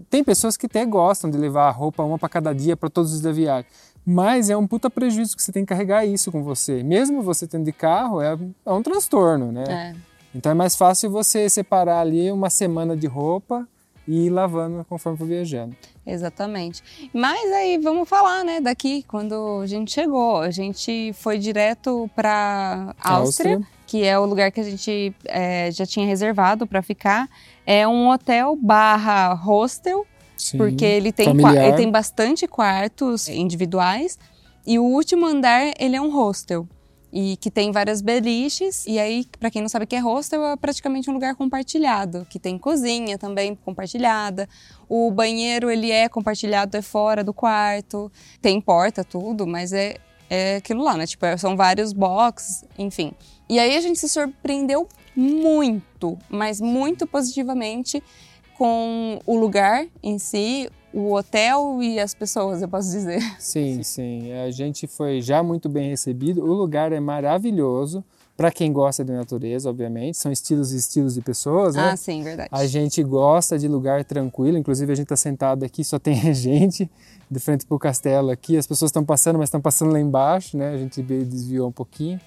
tem 0.10 0.24
pessoas 0.24 0.56
que 0.56 0.68
até 0.68 0.86
gostam 0.86 1.30
de 1.30 1.38
levar 1.38 1.68
a 1.68 1.72
roupa 1.72 2.02
uma 2.04 2.18
para 2.18 2.30
cada 2.30 2.54
dia 2.54 2.78
para 2.78 2.90
todos 2.90 3.12
os 3.12 3.20
dias 3.20 3.24
da 3.34 3.36
viagem. 3.36 3.70
Mas 4.06 4.50
é 4.50 4.56
um 4.56 4.66
puta 4.66 4.90
prejuízo 4.90 5.36
que 5.36 5.44
você 5.44 5.52
tem 5.52 5.64
que 5.64 5.70
carregar 5.70 6.06
isso 6.06 6.32
com 6.32 6.42
você. 6.42 6.82
Mesmo 6.82 7.22
você 7.22 7.46
tendo 7.46 7.66
de 7.66 7.72
carro, 7.74 8.22
é, 8.22 8.38
é 8.66 8.72
um 8.72 8.82
transtorno, 8.82 9.52
né? 9.52 9.64
É. 9.70 9.96
Então 10.34 10.52
é 10.52 10.56
mais 10.56 10.76
fácil 10.78 11.12
você 11.12 11.50
separar 11.50 12.00
ali 12.00 12.32
uma 12.32 12.50
semana 12.50 12.96
de 12.96 13.06
roupa 13.06 13.68
e 14.08 14.26
ir 14.26 14.30
lavando 14.30 14.86
conforme 14.88 15.18
for 15.18 15.28
viajando. 15.28 15.76
Exatamente. 16.06 16.84
Mas 17.14 17.52
aí 17.52 17.78
vamos 17.78 18.10
falar, 18.10 18.44
né, 18.44 18.60
daqui, 18.60 19.04
quando 19.08 19.62
a 19.62 19.68
gente 19.68 19.92
chegou. 19.92 20.38
A 20.38 20.52
gente 20.52 21.14
foi 21.14 21.38
direto 21.38 22.10
para 22.16 22.96
Áustria, 23.00 23.56
Áustria. 23.56 23.62
que 23.86 24.04
é 24.04 24.18
o 24.18 24.26
lugar 24.26 24.52
que 24.52 24.60
a 24.60 24.64
gente 24.64 25.14
é, 25.26 25.72
já 25.72 25.86
tinha 25.86 26.06
reservado 26.06 26.66
para 26.66 26.82
ficar. 26.82 27.30
É 27.66 27.88
um 27.88 28.10
hotel 28.10 28.56
barra 28.56 29.34
hostel, 29.34 30.06
Sim. 30.36 30.58
porque 30.58 30.86
ele 30.86 31.12
tem, 31.12 31.30
ele 31.30 31.74
tem 31.76 31.92
bastante 31.92 32.48
quartos 32.48 33.28
individuais. 33.28 34.18
E 34.66 34.78
o 34.78 34.84
último 34.84 35.26
andar, 35.26 35.74
ele 35.80 35.96
é 35.96 36.02
um 36.02 36.12
hostel. 36.12 36.68
E 37.12 37.36
que 37.38 37.52
tem 37.52 37.72
várias 37.72 38.02
beliches. 38.02 38.86
E 38.88 38.98
aí, 38.98 39.26
para 39.40 39.52
quem 39.52 39.62
não 39.62 39.70
sabe 39.70 39.86
o 39.86 39.88
que 39.88 39.96
é 39.96 40.00
hostel, 40.00 40.46
é 40.46 40.56
praticamente 40.56 41.10
um 41.10 41.14
lugar 41.14 41.36
compartilhado. 41.36 42.26
Que 42.30 42.40
tem 42.40 42.58
cozinha 42.58 43.18
também 43.18 43.54
compartilhada. 43.54 44.48
O 44.88 45.12
banheiro, 45.12 45.70
ele 45.70 45.92
é 45.92 46.08
compartilhado, 46.08 46.78
é 46.78 46.82
fora 46.82 47.24
do 47.24 47.34
quarto. 47.34 48.12
Tem 48.42 48.62
porta, 48.62 49.04
tudo, 49.04 49.46
mas 49.46 49.74
é, 49.74 49.98
é 50.30 50.56
aquilo 50.58 50.84
lá, 50.84 50.96
né? 50.96 51.06
Tipo, 51.06 51.26
é- 51.26 51.36
são 51.38 51.58
vários 51.58 51.92
boxes, 51.92 52.64
enfim. 52.78 53.12
E 53.50 53.60
aí 53.60 53.76
a 53.76 53.82
gente 53.82 54.00
se 54.00 54.08
surpreendeu 54.08 54.88
muito, 55.16 56.18
mas 56.30 56.62
muito 56.62 57.06
positivamente 57.06 58.02
com 58.58 59.20
o 59.26 59.36
lugar 59.36 59.86
em 60.02 60.18
si, 60.18 60.70
o 60.94 61.14
hotel 61.14 61.82
e 61.82 62.00
as 62.00 62.14
pessoas, 62.14 62.62
eu 62.62 62.68
posso 62.68 62.90
dizer. 62.92 63.22
Sim, 63.40 63.82
sim. 63.84 64.32
A 64.34 64.52
gente 64.52 64.88
foi 64.88 65.22
já 65.22 65.42
muito 65.44 65.70
bem 65.70 65.90
recebido. 65.90 66.42
O 66.44 66.54
lugar 66.54 66.92
é 66.92 67.00
maravilhoso. 67.00 68.04
Para 68.38 68.50
quem 68.50 68.74
gosta 68.74 69.04
de 69.06 69.12
natureza, 69.12 69.70
obviamente. 69.70 70.18
São 70.18 70.32
estilos 70.32 70.74
e 70.74 70.78
estilos 70.78 71.14
de 71.14 71.22
pessoas, 71.22 71.76
né? 71.76 71.92
Ah, 71.92 71.96
sim, 71.98 72.24
verdade. 72.24 72.50
A 72.52 72.66
gente 72.66 73.04
gosta 73.04 73.60
de 73.60 73.68
lugar 73.68 74.04
tranquilo. 74.04 74.58
Inclusive, 74.58 74.92
a 74.92 74.96
gente 74.96 75.06
está 75.06 75.16
sentado 75.18 75.64
aqui, 75.64 75.84
só 75.84 76.00
tem 76.00 76.16
gente 76.34 76.90
de 77.30 77.40
frente 77.40 77.68
para 77.68 77.76
o 77.76 77.80
castelo 77.80 78.32
aqui. 78.32 78.58
As 78.58 78.66
pessoas 78.66 78.90
estão 78.90 79.04
passando, 79.06 79.38
mas 79.38 79.48
estão 79.48 79.62
passando 79.62 79.92
lá 79.92 80.00
embaixo, 80.00 80.58
né? 80.58 80.70
A 80.74 80.78
gente 80.78 81.04
desviou 81.04 81.68
um 81.70 81.72
pouquinho. 81.72 82.20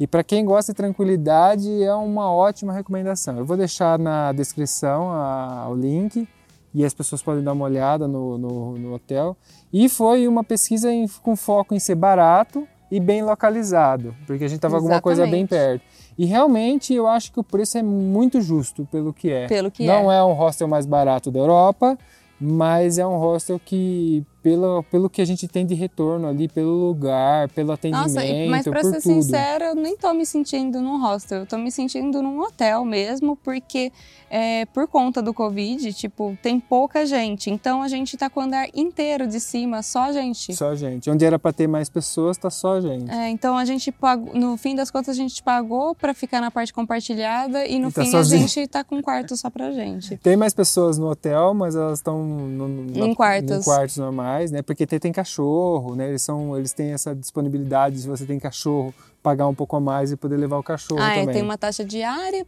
E 0.00 0.06
para 0.08 0.24
quem 0.24 0.44
gosta 0.44 0.72
de 0.72 0.76
tranquilidade, 0.76 1.82
é 1.84 1.94
uma 1.94 2.32
ótima 2.32 2.72
recomendação. 2.72 3.36
Eu 3.38 3.44
vou 3.44 3.56
deixar 3.56 3.96
na 3.98 4.32
descrição 4.32 5.10
a- 5.12 5.68
o 5.70 5.74
link 5.74 6.26
e 6.74 6.84
as 6.84 6.94
pessoas 6.94 7.22
podem 7.22 7.42
dar 7.42 7.52
uma 7.52 7.64
olhada 7.64 8.06
no, 8.06 8.38
no, 8.38 8.78
no 8.78 8.94
hotel. 8.94 9.36
E 9.72 9.88
foi 9.88 10.26
uma 10.28 10.44
pesquisa 10.44 10.92
em- 10.92 11.08
com 11.22 11.34
foco 11.36 11.74
em 11.74 11.78
ser 11.78 11.94
barato 11.96 12.66
e 12.90 12.98
bem 13.00 13.22
localizado, 13.22 14.14
porque 14.26 14.44
a 14.44 14.48
gente 14.48 14.56
estava 14.58 14.76
alguma 14.76 15.00
coisa 15.00 15.24
bem 15.26 15.46
perto. 15.46 15.82
E 16.18 16.24
realmente 16.24 16.92
eu 16.92 17.06
acho 17.06 17.32
que 17.32 17.38
o 17.40 17.44
preço 17.44 17.78
é 17.78 17.82
muito 17.82 18.40
justo 18.40 18.86
pelo 18.90 19.12
que 19.12 19.30
é. 19.30 19.46
Pelo 19.46 19.70
que 19.70 19.86
Não 19.86 20.10
é. 20.10 20.18
é 20.18 20.24
um 20.24 20.32
hostel 20.32 20.66
mais 20.68 20.86
barato 20.86 21.30
da 21.30 21.38
Europa, 21.38 21.96
mas 22.40 22.98
é 22.98 23.06
um 23.06 23.16
hostel 23.18 23.60
que, 23.64 24.24
pelo, 24.42 24.82
pelo 24.84 25.08
que 25.10 25.20
a 25.20 25.24
gente 25.24 25.46
tem 25.48 25.64
de 25.66 25.74
retorno 25.74 26.26
ali, 26.28 26.48
pelo 26.48 26.70
lugar, 26.88 27.48
pelo 27.50 27.72
atendimento, 27.72 28.08
Nossa, 28.14 28.20
mas 28.48 28.64
pra 28.64 28.82
ser 28.82 28.92
tudo. 28.92 29.00
sincera, 29.02 29.66
eu 29.66 29.74
nem 29.74 29.96
tô 29.96 30.12
me 30.14 30.24
sentindo 30.24 30.80
num 30.80 31.00
hostel, 31.00 31.40
eu 31.40 31.46
tô 31.46 31.56
me 31.58 31.70
sentindo 31.70 32.22
num 32.22 32.40
hotel 32.40 32.84
mesmo, 32.84 33.36
porque 33.36 33.92
é, 34.30 34.64
por 34.66 34.86
conta 34.86 35.20
do 35.20 35.34
Covid, 35.34 35.92
tipo, 35.92 36.36
tem 36.42 36.58
pouca 36.60 37.04
gente. 37.04 37.50
Então 37.50 37.82
a 37.82 37.88
gente 37.88 38.16
tá 38.16 38.30
com 38.30 38.40
o 38.40 38.42
andar 38.44 38.68
inteiro 38.74 39.26
de 39.26 39.40
cima, 39.40 39.82
só 39.82 40.12
gente. 40.12 40.54
Só 40.54 40.74
gente. 40.74 41.10
Onde 41.10 41.24
era 41.24 41.38
para 41.38 41.52
ter 41.52 41.66
mais 41.66 41.88
pessoas, 41.88 42.36
tá 42.36 42.48
só 42.50 42.80
gente. 42.80 43.10
É, 43.10 43.28
então 43.28 43.56
a 43.58 43.64
gente 43.64 43.90
pagou, 43.90 44.34
no 44.34 44.56
fim 44.56 44.74
das 44.74 44.90
contas, 44.90 45.10
a 45.10 45.14
gente 45.14 45.42
pagou 45.42 45.94
pra 45.94 46.14
ficar 46.14 46.40
na 46.40 46.50
parte 46.50 46.72
compartilhada 46.72 47.66
e 47.66 47.78
no 47.78 47.88
E 47.88 47.92
tá 47.92 48.02
fim 48.04 48.10
sozinho. 48.10 48.44
a 48.44 48.46
gente 48.46 48.68
tá 48.68 48.84
com 48.84 48.96
um 48.96 49.02
quarto 49.02 49.36
só 49.36 49.50
pra 49.50 49.72
gente. 49.72 50.16
Tem 50.18 50.36
mais 50.36 50.54
pessoas 50.54 50.96
no 50.98 51.08
hotel, 51.10 51.52
mas 51.54 51.74
elas 51.74 51.98
estão 51.98 52.20
Em 52.94 53.14
quartos. 53.14 53.58
em 53.58 53.62
quartos 53.62 53.96
normais, 53.96 54.29
né? 54.50 54.62
Porque 54.62 54.86
tem, 54.86 54.98
tem 54.98 55.12
cachorro, 55.12 55.94
né? 55.94 56.08
Eles 56.08 56.22
são, 56.22 56.56
eles 56.56 56.72
têm 56.72 56.92
essa 56.92 57.14
disponibilidade 57.14 57.98
se 58.00 58.08
você 58.08 58.24
tem 58.24 58.38
cachorro, 58.38 58.94
pagar 59.22 59.46
um 59.46 59.54
pouco 59.54 59.76
a 59.76 59.80
mais 59.80 60.10
e 60.12 60.16
poder 60.16 60.36
levar 60.36 60.58
o 60.58 60.62
cachorro 60.62 61.00
Ah, 61.00 61.12
é, 61.14 61.20
também. 61.20 61.34
tem 61.34 61.42
uma 61.42 61.58
taxa 61.58 61.84
diária 61.84 62.46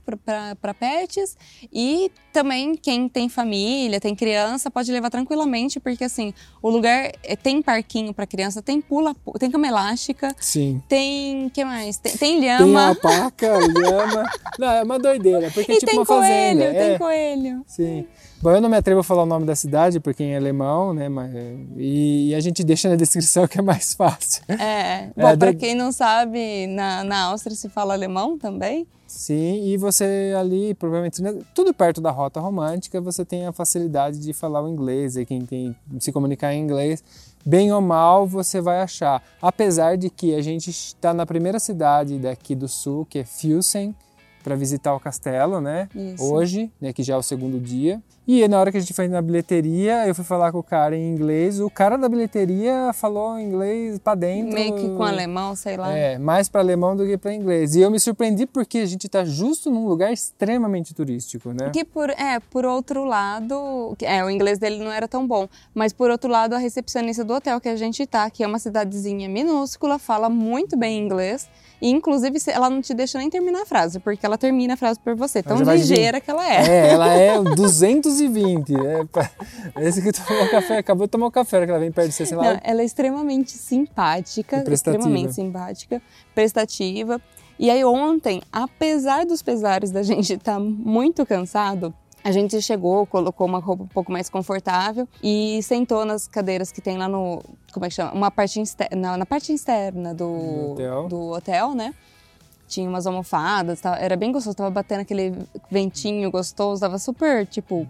para 0.57 0.75
pets 0.75 1.37
e 1.73 2.11
também 2.33 2.75
quem 2.75 3.09
tem 3.09 3.29
família, 3.29 4.01
tem 4.01 4.15
criança, 4.15 4.71
pode 4.71 4.91
levar 4.91 5.11
tranquilamente, 5.11 5.79
porque 5.79 6.05
assim, 6.05 6.33
o 6.63 6.71
lugar 6.71 7.13
é, 7.23 7.37
tem 7.37 7.61
parquinho 7.61 8.15
para 8.15 8.27
criança, 8.27 8.63
tem 8.63 8.81
pula, 8.81 9.15
tem 9.39 9.51
cama 9.51 9.67
elástica, 9.67 10.35
Sim. 10.41 10.83
tem 10.89 11.51
que 11.51 11.63
mais? 11.65 11.99
Tem, 11.99 12.13
tem 12.17 12.41
Tem 12.41 12.41
lhama 12.41 12.89
alpaca, 12.89 13.59
lhama. 13.59 14.25
Não, 14.59 14.71
é 14.71 14.83
uma 14.83 14.99
doideira, 14.99 15.51
porque 15.51 15.73
é 15.73 15.75
e 15.75 15.79
tipo 15.79 15.91
tem 15.91 15.99
uma 15.99 16.07
coelho, 16.07 16.61
fazenda. 16.61 16.71
tem 16.73 16.91
é. 16.93 16.99
coelho. 16.99 17.65
Sim. 17.67 18.07
Bom, 18.43 18.51
eu 18.51 18.61
não 18.61 18.69
me 18.69 18.77
atrevo 18.77 18.99
a 18.99 19.05
falar 19.05 19.23
o 19.23 19.27
nome 19.27 19.47
da 19.47 19.55
cidade 19.55 20.01
porque 20.01 20.25
é 20.25 20.37
alemão, 20.37 20.93
né? 20.93 21.09
Mas, 21.09 21.31
e, 21.77 22.35
a 22.35 22.41
gente 22.41 22.65
deixa 22.65 22.89
na 22.89 22.97
descrição 22.97 23.47
que 23.47 23.61
é 23.61 23.63
mais 23.63 23.95
fácil. 23.95 24.43
É, 24.49 25.07
bom, 25.07 25.13
para 25.15 25.37
da- 25.37 25.55
quem 25.55 25.77
não 25.77 25.93
sabe, 25.93 26.67
na, 26.67 27.05
na 27.05 27.27
Áustria 27.27 27.55
se 27.55 27.69
fala 27.69 27.95
alemão 27.95 28.37
também. 28.37 28.85
Sim, 29.07 29.65
e 29.65 29.77
você 29.77 30.35
ali, 30.37 30.75
provavelmente, 30.75 31.23
né, 31.23 31.39
tudo 31.55 31.73
perto 31.73 32.01
da 32.01 32.11
rota 32.11 32.41
romântica, 32.41 33.01
você 33.01 33.25
tem 33.25 33.47
a 33.47 33.53
facilidade 33.53 34.19
de 34.19 34.33
falar 34.33 34.61
o 34.61 34.69
inglês, 34.69 35.17
e 35.17 35.25
quem 35.25 35.47
tem 35.47 35.77
se 36.01 36.11
comunicar 36.11 36.53
em 36.53 36.63
inglês, 36.63 37.05
bem 37.47 37.73
ou 37.73 37.81
mal, 37.81 38.27
você 38.27 38.61
vai 38.61 38.81
achar. 38.81 39.23
Apesar 39.41 39.97
de 39.97 40.11
que 40.11 40.35
a 40.35 40.43
gente 40.43 40.71
está 40.71 41.15
na 41.15 41.25
primeira 41.25 41.61
cidade 41.61 42.19
daqui 42.19 42.57
do 42.57 42.67
sul, 42.67 43.07
que 43.09 43.21
é 43.21 43.25
Füssen, 43.25 43.95
para 44.43 44.57
visitar 44.57 44.95
o 44.95 45.01
castelo, 45.01 45.61
né? 45.61 45.89
Isso. 45.95 46.25
Hoje, 46.25 46.71
né, 46.81 46.93
que 46.93 47.03
já 47.03 47.15
é 47.15 47.17
o 47.17 47.23
segundo 47.23 47.61
dia. 47.61 48.03
E 48.27 48.47
na 48.47 48.61
hora 48.61 48.71
que 48.71 48.77
a 48.79 48.81
gente 48.81 48.95
foi 48.95 49.09
na 49.09 49.21
bilheteria, 49.21 50.07
eu 50.07 50.15
fui 50.15 50.25
falar 50.25 50.53
com 50.53 50.59
o 50.59 50.63
cara 50.63 50.97
em 50.97 51.11
inglês. 51.11 51.59
O 51.59 51.69
cara 51.69 51.97
da 51.97 52.09
bilheteria 52.09 52.93
falou 52.95 53.39
inglês 53.39 53.99
para 53.99 54.15
dentro. 54.15 54.55
Meio 54.55 54.77
que 54.77 54.89
com 54.97 55.03
alemão, 55.03 55.57
sei 55.57 55.77
lá. 55.77 55.93
É, 55.93 56.19
mais 56.19 56.49
para 56.49 56.61
alemão 56.61 56.95
do 56.97 57.05
que 57.05 57.19
para 57.19 57.35
inglês. 57.35 57.75
E 57.75 57.81
eu 57.81 57.91
me 57.91 57.99
surpreendi 57.99 58.47
porque 58.47 58.79
a 58.79 58.87
gente 58.87 59.07
está 59.09 59.25
justo 59.25 59.71
num 59.71 59.89
lugar 59.89 60.13
extremamente 60.13 60.95
turístico, 60.95 61.53
né? 61.53 61.71
Que 61.71 61.85
por, 61.85 62.11
é, 62.11 62.39
por 62.39 62.65
outro 62.65 63.05
lado, 63.05 63.97
é, 64.01 64.25
o 64.25 64.31
inglês 64.31 64.57
dele 64.59 64.79
não 64.79 64.93
era 64.93 65.09
tão 65.09 65.27
bom, 65.27 65.49
mas 65.75 65.93
por 65.93 66.09
outro 66.09 66.31
lado, 66.31 66.55
a 66.55 66.59
recepcionista 66.59 67.25
do 67.25 67.35
hotel 67.35 67.61
que 67.61 67.69
a 67.69 67.77
gente 67.77 68.07
tá, 68.07 68.31
que 68.31 68.45
é 68.45 68.47
uma 68.47 68.61
cidadezinha 68.61 69.29
minúscula, 69.29 69.99
fala 69.99 70.29
muito 70.29 70.77
bem 70.77 70.97
inglês. 70.97 71.49
E, 71.83 71.91
inclusive, 71.91 72.39
ela 72.47 72.71
não 72.71 72.81
te 72.81 72.95
deixa 72.95 73.19
nem 73.19 73.29
terminar 73.29 73.63
a 73.63 73.67
frase, 73.67 73.99
porque 73.99 74.25
ela 74.25 74.39
termina 74.39 74.75
a 74.75 74.77
frase 74.77 75.01
por 75.01 75.17
você. 75.17 75.43
Tão 75.43 75.61
ligeira 75.61 76.21
que 76.21 76.31
ela 76.31 76.49
é. 76.49 76.65
É, 76.65 76.93
ela 76.93 77.13
é 77.13 77.37
o 77.41 77.43
220. 78.13 78.75
É, 78.75 79.87
esse 79.87 80.03
que 80.03 80.13
tomou 80.13 80.49
café, 80.51 80.79
acabou 80.79 81.07
de 81.07 81.11
tomar 81.11 81.27
o 81.27 81.31
café, 81.31 81.65
que 81.65 81.71
ela 81.71 81.81
vem 81.81 81.91
perto 81.91 82.09
de 82.09 82.15
você, 82.15 82.27
sei 82.27 82.37
lá. 82.37 82.55
Não, 82.55 82.61
ela 82.63 82.83
é 82.83 82.85
extremamente 82.85 83.53
simpática, 83.53 84.65
extremamente 84.71 85.35
simpática, 85.35 86.03
prestativa. 86.35 87.21
E 87.59 87.71
aí 87.71 87.85
ontem, 87.85 88.43
apesar 88.53 89.25
dos 89.25 89.43
pesares 89.43 89.91
da 89.91 90.03
gente 90.05 90.35
estar 90.35 90.59
muito 90.59 91.25
cansado, 91.25 91.95
a 92.25 92.31
gente 92.31 92.61
chegou, 92.63 93.05
colocou 93.07 93.47
uma 93.47 93.59
roupa 93.59 93.83
um 93.83 93.89
pouco 93.89 94.13
mais 94.13 94.31
confortável 94.31 95.09
e 95.23 95.61
sentou 95.63 96.05
nas 96.05 96.29
cadeiras 96.29 96.71
que 96.71 96.81
tem 96.81 96.97
lá 96.97 97.09
no, 97.09 97.43
como 97.73 97.85
é 97.85 97.89
que 97.89 97.95
chama? 97.97 98.13
Uma 98.13 98.31
parte 98.31 98.61
externa, 98.61 99.17
na 99.17 99.27
parte 99.27 99.53
externa 99.53 100.15
do, 100.15 100.27
Do 100.27 100.71
hotel. 100.73 101.09
do 101.09 101.21
hotel, 101.33 101.75
né? 101.75 101.93
Tinha 102.73 102.89
umas 102.89 103.07
almofadas, 103.07 103.81
tava- 103.83 103.97
era 103.99 104.17
bem 104.17 104.33
gostoso, 104.33 104.57
tava 104.57 104.71
batendo 104.71 105.01
aquele 105.01 105.35
ventinho 105.71 106.31
gostoso, 106.31 106.81
tava 106.81 106.99
super, 106.99 107.47
tipo... 107.47 107.87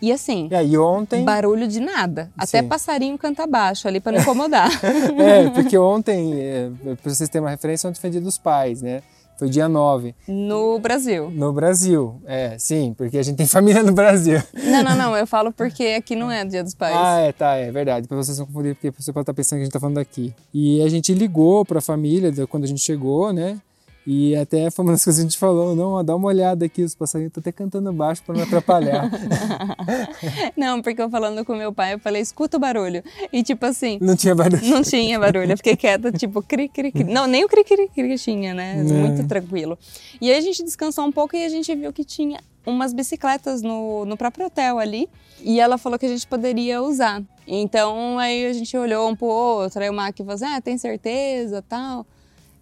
E 0.00 0.12
assim, 0.12 0.46
E 0.48 0.54
aí 0.54 0.78
ontem. 0.78 1.24
barulho 1.24 1.66
de 1.66 1.80
nada. 1.80 2.30
Até 2.38 2.62
Sim. 2.62 2.68
passarinho 2.68 3.18
canta 3.18 3.44
baixo 3.44 3.88
ali 3.88 3.98
para 3.98 4.12
não 4.12 4.20
incomodar. 4.20 4.70
É, 5.18 5.50
porque 5.50 5.76
ontem, 5.76 6.32
é, 6.40 6.70
para 7.02 7.12
vocês 7.12 7.28
terem 7.28 7.44
uma 7.44 7.50
referência, 7.50 7.90
ontem 7.90 7.98
foi 8.00 8.08
dia 8.10 8.20
dos 8.20 8.38
pais, 8.38 8.80
né? 8.82 9.02
Foi 9.36 9.48
dia 9.48 9.68
9. 9.68 10.14
No 10.28 10.78
Brasil. 10.78 11.28
No 11.30 11.52
Brasil. 11.52 12.20
É, 12.26 12.56
sim, 12.58 12.94
porque 12.96 13.18
a 13.18 13.22
gente 13.22 13.36
tem 13.36 13.46
família 13.48 13.82
no 13.82 13.90
Brasil. 13.92 14.40
Não, 14.54 14.82
não, 14.84 14.94
não. 14.96 15.16
Eu 15.16 15.26
falo 15.26 15.50
porque 15.50 15.82
aqui 15.98 16.14
não 16.14 16.30
é 16.30 16.44
Dia 16.44 16.62
dos 16.62 16.74
Pais. 16.74 16.94
Ah, 16.96 17.18
é, 17.20 17.32
tá, 17.32 17.54
é 17.56 17.70
verdade. 17.72 18.06
Pra 18.06 18.18
vocês 18.18 18.38
não 18.38 18.44
confundirem, 18.46 18.74
porque 18.74 18.90
você 19.02 19.12
pode 19.12 19.22
estar 19.22 19.32
pensando 19.34 19.56
que 19.58 19.62
a 19.62 19.64
gente 19.64 19.72
tá 19.72 19.80
falando 19.80 19.96
daqui. 19.96 20.32
E 20.52 20.82
a 20.82 20.88
gente 20.90 21.12
ligou 21.14 21.64
pra 21.64 21.80
família 21.80 22.30
da- 22.30 22.46
quando 22.46 22.64
a 22.64 22.66
gente 22.66 22.80
chegou, 22.82 23.32
né? 23.32 23.58
E 24.06 24.34
até 24.34 24.70
foi 24.70 24.84
uma 24.84 24.92
das 24.92 25.04
coisas 25.04 25.20
que 25.20 25.26
a 25.26 25.28
gente 25.30 25.38
falou, 25.38 25.76
não, 25.76 25.92
ó, 25.92 26.02
dá 26.02 26.16
uma 26.16 26.28
olhada 26.28 26.64
aqui, 26.64 26.82
os 26.82 26.94
passarinhos 26.94 27.30
estão 27.30 27.40
até 27.40 27.52
cantando 27.52 27.92
baixo 27.92 28.22
pra 28.24 28.34
não 28.34 28.42
atrapalhar. 28.42 29.10
Não, 30.56 30.80
porque 30.80 31.00
eu 31.00 31.10
falando 31.10 31.44
com 31.44 31.54
meu 31.54 31.72
pai, 31.72 31.94
eu 31.94 31.98
falei, 31.98 32.20
escuta 32.20 32.56
o 32.56 32.60
barulho. 32.60 33.02
E 33.32 33.42
tipo 33.42 33.64
assim, 33.66 33.98
não 34.00 34.16
tinha 34.16 34.34
barulho. 34.34 34.64
não 34.64 34.82
tinha 34.82 35.18
barulho. 35.18 35.50
Eu 35.50 35.56
fiquei 35.56 35.76
quieta, 35.76 36.12
tipo, 36.12 36.42
cri, 36.42 36.68
cri, 36.68 36.92
cri. 36.92 37.04
Não, 37.04 37.26
nem 37.26 37.44
o 37.44 37.48
cri, 37.48 37.64
cri, 37.64 37.88
cri 37.88 38.16
tinha, 38.16 38.54
né? 38.54 38.82
Muito 38.82 39.26
tranquilo. 39.26 39.78
E 40.20 40.30
aí 40.30 40.38
a 40.38 40.40
gente 40.40 40.62
descansou 40.62 41.04
um 41.04 41.12
pouco 41.12 41.36
e 41.36 41.44
a 41.44 41.48
gente 41.48 41.74
viu 41.74 41.92
que 41.92 42.04
tinha 42.04 42.40
umas 42.66 42.92
bicicletas 42.92 43.62
no, 43.62 44.04
no 44.04 44.16
próprio 44.16 44.46
hotel 44.46 44.78
ali. 44.78 45.08
E 45.42 45.60
ela 45.60 45.78
falou 45.78 45.98
que 45.98 46.06
a 46.06 46.08
gente 46.08 46.26
poderia 46.26 46.82
usar. 46.82 47.22
Então 47.46 48.18
aí 48.18 48.46
a 48.46 48.52
gente 48.52 48.76
olhou 48.76 49.08
um 49.08 49.16
pro 49.16 49.26
outro, 49.26 49.82
aí 49.82 49.88
o 49.88 49.92
Mac 49.92 50.16
falou 50.16 50.34
assim, 50.34 50.46
ah, 50.46 50.60
tem 50.60 50.76
certeza, 50.76 51.62
tal. 51.66 52.06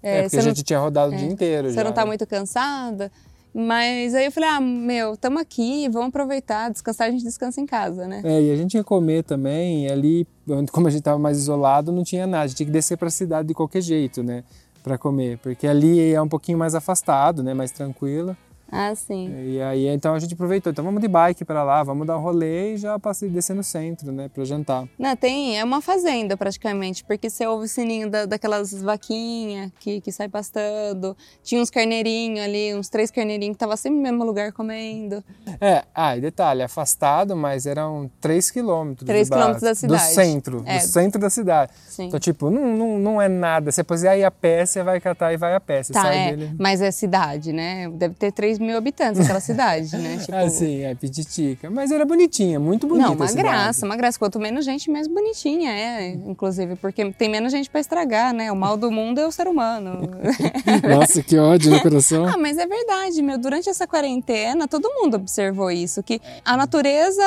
É, 0.02 0.22
porque 0.22 0.28
você 0.30 0.36
a 0.36 0.42
não- 0.42 0.48
gente 0.50 0.62
tinha 0.62 0.78
rodado 0.78 1.12
o 1.12 1.16
dia 1.16 1.26
inteiro 1.26 1.68
você 1.68 1.74
já. 1.74 1.84
não 1.84 1.92
tá 1.92 2.02
né? 2.02 2.06
muito 2.08 2.26
cansada? 2.26 3.10
Mas 3.54 4.14
aí 4.14 4.26
eu 4.26 4.30
falei, 4.32 4.48
ah, 4.50 4.60
meu, 4.60 5.16
tamo 5.16 5.38
aqui, 5.38 5.88
vamos 5.88 6.10
aproveitar, 6.10 6.70
descansar, 6.70 7.08
a 7.08 7.10
gente 7.10 7.24
descansa 7.24 7.60
em 7.60 7.66
casa, 7.66 8.06
né? 8.06 8.20
É, 8.22 8.42
e 8.42 8.50
a 8.52 8.56
gente 8.56 8.74
ia 8.74 8.84
comer 8.84 9.24
também, 9.24 9.86
e 9.86 9.90
ali, 9.90 10.26
como 10.70 10.86
a 10.86 10.90
gente 10.90 11.00
estava 11.00 11.18
mais 11.18 11.38
isolado, 11.38 11.90
não 11.90 12.04
tinha 12.04 12.26
nada, 12.26 12.44
a 12.44 12.46
gente 12.46 12.58
tinha 12.58 12.66
que 12.66 12.72
descer 12.72 12.96
para 12.98 13.08
a 13.08 13.10
cidade 13.10 13.48
de 13.48 13.54
qualquer 13.54 13.80
jeito, 13.80 14.22
né, 14.22 14.44
para 14.84 14.96
comer, 14.98 15.38
porque 15.38 15.66
ali 15.66 16.12
é 16.12 16.20
um 16.20 16.28
pouquinho 16.28 16.58
mais 16.58 16.74
afastado, 16.74 17.42
né, 17.42 17.54
mais 17.54 17.70
tranquilo. 17.72 18.36
Ah, 18.70 18.94
sim. 18.94 19.32
E 19.46 19.62
aí, 19.62 19.86
então 19.88 20.14
a 20.14 20.18
gente 20.18 20.34
aproveitou, 20.34 20.70
então 20.70 20.84
vamos 20.84 21.00
de 21.00 21.08
bike 21.08 21.44
para 21.44 21.62
lá, 21.62 21.82
vamos 21.82 22.06
dar 22.06 22.18
um 22.18 22.20
rolê 22.20 22.74
e 22.74 22.76
já 22.76 22.98
passei 22.98 23.28
descer 23.30 23.54
no 23.56 23.64
centro, 23.64 24.12
né, 24.12 24.28
para 24.28 24.44
jantar. 24.44 24.86
Não, 24.98 25.16
tem, 25.16 25.58
é 25.58 25.64
uma 25.64 25.80
fazenda 25.80 26.36
praticamente, 26.36 27.02
porque 27.04 27.30
você 27.30 27.46
ouve 27.46 27.64
o 27.64 27.68
sininho 27.68 28.10
da, 28.10 28.26
daquelas 28.26 28.72
vaquinhas 28.82 29.70
que, 29.80 30.00
que 30.02 30.12
sai 30.12 30.28
pastando. 30.28 31.16
Tinha 31.42 31.60
uns 31.62 31.70
carneirinhos 31.70 32.40
ali, 32.44 32.74
uns 32.74 32.88
três 32.90 33.10
carneirinhos 33.10 33.54
que 33.54 33.58
tava 33.58 33.76
sempre 33.76 33.96
no 33.96 34.02
mesmo 34.02 34.22
lugar 34.24 34.52
comendo. 34.52 35.24
É, 35.60 35.84
ah, 35.94 36.16
e 36.16 36.20
detalhe, 36.20 36.62
afastado, 36.62 37.34
mas 37.34 37.64
eram 37.64 38.10
3 38.20 38.50
quilômetros. 38.50 39.06
Três 39.06 39.28
quilômetros 39.30 39.62
da 39.62 39.74
cidade. 39.74 40.02
Do 40.10 40.14
centro, 40.14 40.62
É. 40.66 40.78
do 40.78 40.82
centro 40.86 41.20
da 41.20 41.30
cidade. 41.30 41.72
Sim. 41.88 42.04
Então, 42.08 42.20
tipo, 42.20 42.50
não, 42.50 42.66
não, 42.76 42.98
não 42.98 43.22
é 43.22 43.28
nada. 43.28 43.72
Você 43.72 43.82
puser 43.82 44.18
ir 44.18 44.24
a 44.24 44.30
pé, 44.30 44.66
você 44.66 44.82
vai 44.82 45.00
catar 45.00 45.32
e 45.32 45.36
vai 45.38 45.54
a 45.54 45.60
pé. 45.60 45.82
Você 45.82 45.92
Tá, 45.92 46.02
sai 46.02 46.18
é, 46.18 46.36
dele. 46.36 46.54
mas 46.58 46.82
é 46.82 46.90
cidade, 46.90 47.52
né? 47.52 47.88
Deve 47.90 48.14
ter 48.14 48.30
3 48.58 48.60
mil 48.60 48.76
habitantes 48.76 49.20
aquela 49.20 49.40
cidade, 49.40 49.96
né? 49.96 50.18
Tipo, 50.22 50.34
Ah, 50.36 50.48
sim, 50.50 50.82
é 50.82 50.94
pititica. 50.94 51.70
Mas 51.70 51.90
era 51.90 52.04
bonitinha, 52.04 52.58
muito 52.58 52.86
bonita. 52.86 53.08
Não, 53.08 53.14
uma 53.14 53.24
a 53.26 53.32
graça, 53.32 53.86
uma 53.86 53.96
graça. 53.96 54.18
Quanto 54.18 54.38
menos 54.38 54.64
gente, 54.64 54.90
mais 54.90 55.06
bonitinha 55.06 55.70
é, 55.70 56.08
inclusive, 56.26 56.76
porque 56.76 57.10
tem 57.12 57.28
menos 57.28 57.52
gente 57.52 57.70
pra 57.70 57.80
estragar, 57.80 58.32
né? 58.34 58.50
O 58.52 58.56
mal 58.56 58.76
do 58.76 58.90
mundo 58.90 59.20
é 59.20 59.26
o 59.26 59.32
ser 59.32 59.46
humano. 59.46 60.00
Nossa, 60.88 61.22
que 61.22 61.38
ódio 61.38 61.70
no 61.70 61.80
coração. 61.80 62.26
Ah, 62.26 62.36
mas 62.36 62.58
é 62.58 62.66
verdade, 62.66 63.22
meu. 63.22 63.38
Durante 63.38 63.68
essa 63.68 63.86
quarentena, 63.86 64.66
todo 64.66 64.88
mundo 64.94 65.14
observou 65.16 65.70
isso, 65.70 66.02
que 66.02 66.20
a 66.44 66.56
natureza 66.56 67.22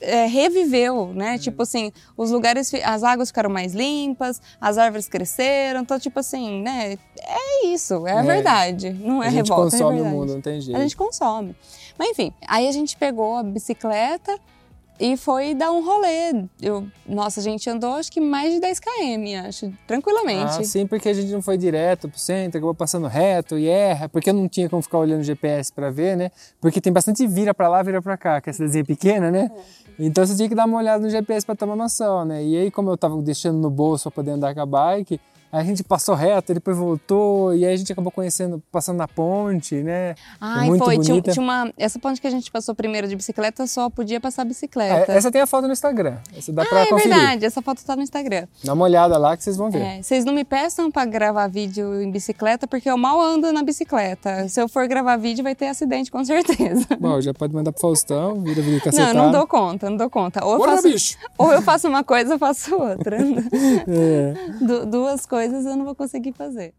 é, 0.00 0.26
reviveu, 0.26 1.12
né? 1.14 1.38
Tipo 1.38 1.62
assim, 1.62 1.92
os 2.16 2.30
lugares, 2.30 2.72
as 2.84 3.02
águas 3.02 3.28
ficaram 3.28 3.50
mais 3.50 3.74
limpas, 3.74 4.40
as 4.60 4.78
árvores 4.78 5.08
cresceram, 5.08 5.80
então 5.80 5.98
tipo 5.98 6.18
assim, 6.20 6.62
né? 6.62 6.96
É 7.20 7.66
isso, 7.66 8.06
é, 8.06 8.12
a 8.12 8.20
É. 8.20 8.22
verdade. 8.22 8.90
Não 9.00 9.22
é 9.22 9.28
a 9.28 9.30
gente 9.30 9.48
revolta, 9.48 9.76
é 9.76 9.78
consome 9.78 9.84
o 10.00 10.02
verdade. 10.02 10.14
mundo, 10.16 10.34
não 10.34 10.40
tem 10.40 10.60
jeito. 10.60 10.67
A 10.76 10.80
gente 10.80 10.96
consome. 10.96 11.54
Mas 11.98 12.10
enfim, 12.10 12.32
aí 12.46 12.68
a 12.68 12.72
gente 12.72 12.96
pegou 12.96 13.36
a 13.36 13.42
bicicleta 13.42 14.38
e 15.00 15.16
foi 15.16 15.54
dar 15.54 15.70
um 15.70 15.84
rolê. 15.84 16.44
Eu, 16.60 16.86
nossa, 17.06 17.40
a 17.40 17.42
gente 17.42 17.68
andou 17.70 17.94
acho 17.94 18.10
que 18.10 18.20
mais 18.20 18.52
de 18.52 18.60
10 18.60 18.80
km, 18.80 19.46
acho, 19.46 19.72
tranquilamente. 19.86 20.60
Ah, 20.60 20.64
sim, 20.64 20.86
porque 20.86 21.08
a 21.08 21.14
gente 21.14 21.30
não 21.30 21.40
foi 21.40 21.56
direto 21.56 22.08
pro 22.08 22.18
centro, 22.18 22.58
acabou 22.58 22.74
passando 22.74 23.06
reto 23.06 23.56
e 23.56 23.68
erra, 23.68 24.08
porque 24.08 24.30
eu 24.30 24.34
não 24.34 24.48
tinha 24.48 24.68
como 24.68 24.82
ficar 24.82 24.98
olhando 24.98 25.20
o 25.20 25.24
GPS 25.24 25.72
para 25.72 25.90
ver, 25.90 26.16
né? 26.16 26.30
Porque 26.60 26.80
tem 26.80 26.92
bastante 26.92 27.26
vira 27.26 27.54
para 27.54 27.68
lá, 27.68 27.82
vira 27.82 28.02
para 28.02 28.16
cá, 28.16 28.40
que 28.40 28.50
é 28.50 28.52
cidadezinha 28.52 28.84
pequena, 28.84 29.30
né? 29.30 29.50
Então 29.98 30.26
você 30.26 30.34
tinha 30.34 30.48
que 30.48 30.54
dar 30.54 30.64
uma 30.64 30.78
olhada 30.78 31.02
no 31.02 31.10
GPS 31.10 31.46
para 31.46 31.64
uma 31.64 31.76
noção, 31.76 32.24
né? 32.24 32.44
E 32.44 32.56
aí, 32.56 32.70
como 32.70 32.90
eu 32.90 32.96
tava 32.96 33.20
deixando 33.22 33.58
no 33.58 33.70
bolso 33.70 34.04
para 34.10 34.16
poder 34.16 34.32
andar 34.32 34.54
com 34.54 34.60
a 34.60 34.66
bike, 34.66 35.20
a 35.50 35.62
gente 35.64 35.82
passou 35.82 36.14
reto, 36.14 36.52
depois 36.54 36.76
voltou, 36.76 37.54
e 37.54 37.64
aí 37.64 37.72
a 37.72 37.76
gente 37.76 37.92
acabou 37.92 38.10
conhecendo, 38.12 38.62
passando 38.70 38.96
na 38.98 39.08
ponte, 39.08 39.76
né? 39.82 40.14
Ai, 40.40 40.66
muito 40.68 40.84
foi. 40.84 40.98
Tinha, 40.98 41.20
tinha 41.22 41.42
uma. 41.42 41.72
Essa 41.76 41.98
ponte 41.98 42.20
que 42.20 42.26
a 42.26 42.30
gente 42.30 42.50
passou 42.50 42.74
primeiro 42.74 43.08
de 43.08 43.16
bicicleta 43.16 43.66
só 43.66 43.88
podia 43.88 44.20
passar 44.20 44.42
É, 44.42 44.44
bicicleta. 44.44 45.12
essa 45.12 45.30
tem 45.30 45.40
a 45.40 45.46
foto 45.46 45.66
no 45.66 45.72
Instagram, 45.72 46.16
essa 46.36 46.52
dá 46.52 46.64
pra 46.64 46.80
ah, 46.80 46.82
é 46.82 46.86
conferir. 46.86 47.14
verdade. 47.16 47.44
Essa 47.46 47.62
foto 47.62 47.82
tá 47.84 47.96
no 47.96 48.02
Instagram. 48.02 48.46
Dá 48.62 48.72
uma 48.74 48.84
olhada 48.84 49.16
lá 49.16 49.36
que 49.36 49.42
vocês 49.42 49.56
vão 49.56 49.70
ver. 49.70 49.80
É, 49.80 50.02
Vocês 50.02 50.24
não 50.24 50.32
me 50.34 50.44
peçam 50.44 50.90
pra 50.90 51.04
gravar 51.04 51.46
vídeo 51.48 52.00
em 52.02 52.10
bicicleta, 52.10 52.66
porque 52.66 52.90
eu 52.90 52.98
mal 52.98 53.20
ando 53.20 53.52
na 53.52 53.62
bicicleta. 53.62 54.48
Se 54.48 54.60
eu 54.60 54.68
for 54.68 54.86
gravar 54.86 55.16
vídeo, 55.16 55.42
vai 55.42 55.54
ter 55.54 55.68
acidente, 55.68 56.10
com 56.10 56.24
certeza. 56.24 56.86
Bom, 57.00 57.20
já 57.20 57.32
pode 57.32 57.54
mandar 57.54 57.72
pro 57.72 57.80
Faustão, 57.80 58.40
vira 58.42 58.60
vídeo 58.60 58.74
Não, 58.76 58.80
cacetada. 58.84 59.10
eu 59.10 59.14
não 59.22 59.32
dou 59.32 59.46
conta, 59.46 59.88
não 59.90 59.96
dou 59.96 60.10
conta. 60.10 60.44
Ou 60.44 60.52
eu, 60.52 60.58
Bora, 60.58 60.72
faço, 60.72 60.88
bicho! 60.90 61.16
ou 61.38 61.52
eu 61.52 61.62
faço 61.62 61.88
uma 61.88 62.04
coisa, 62.04 62.34
eu 62.34 62.38
faço 62.38 62.74
outra. 62.74 63.16
É. 63.88 64.34
Du- 64.60 64.86
duas 64.86 65.24
coisas 65.24 65.37
eu 65.40 65.76
não 65.76 65.84
vou 65.84 65.94
conseguir 65.94 66.32
fazer. 66.32 66.74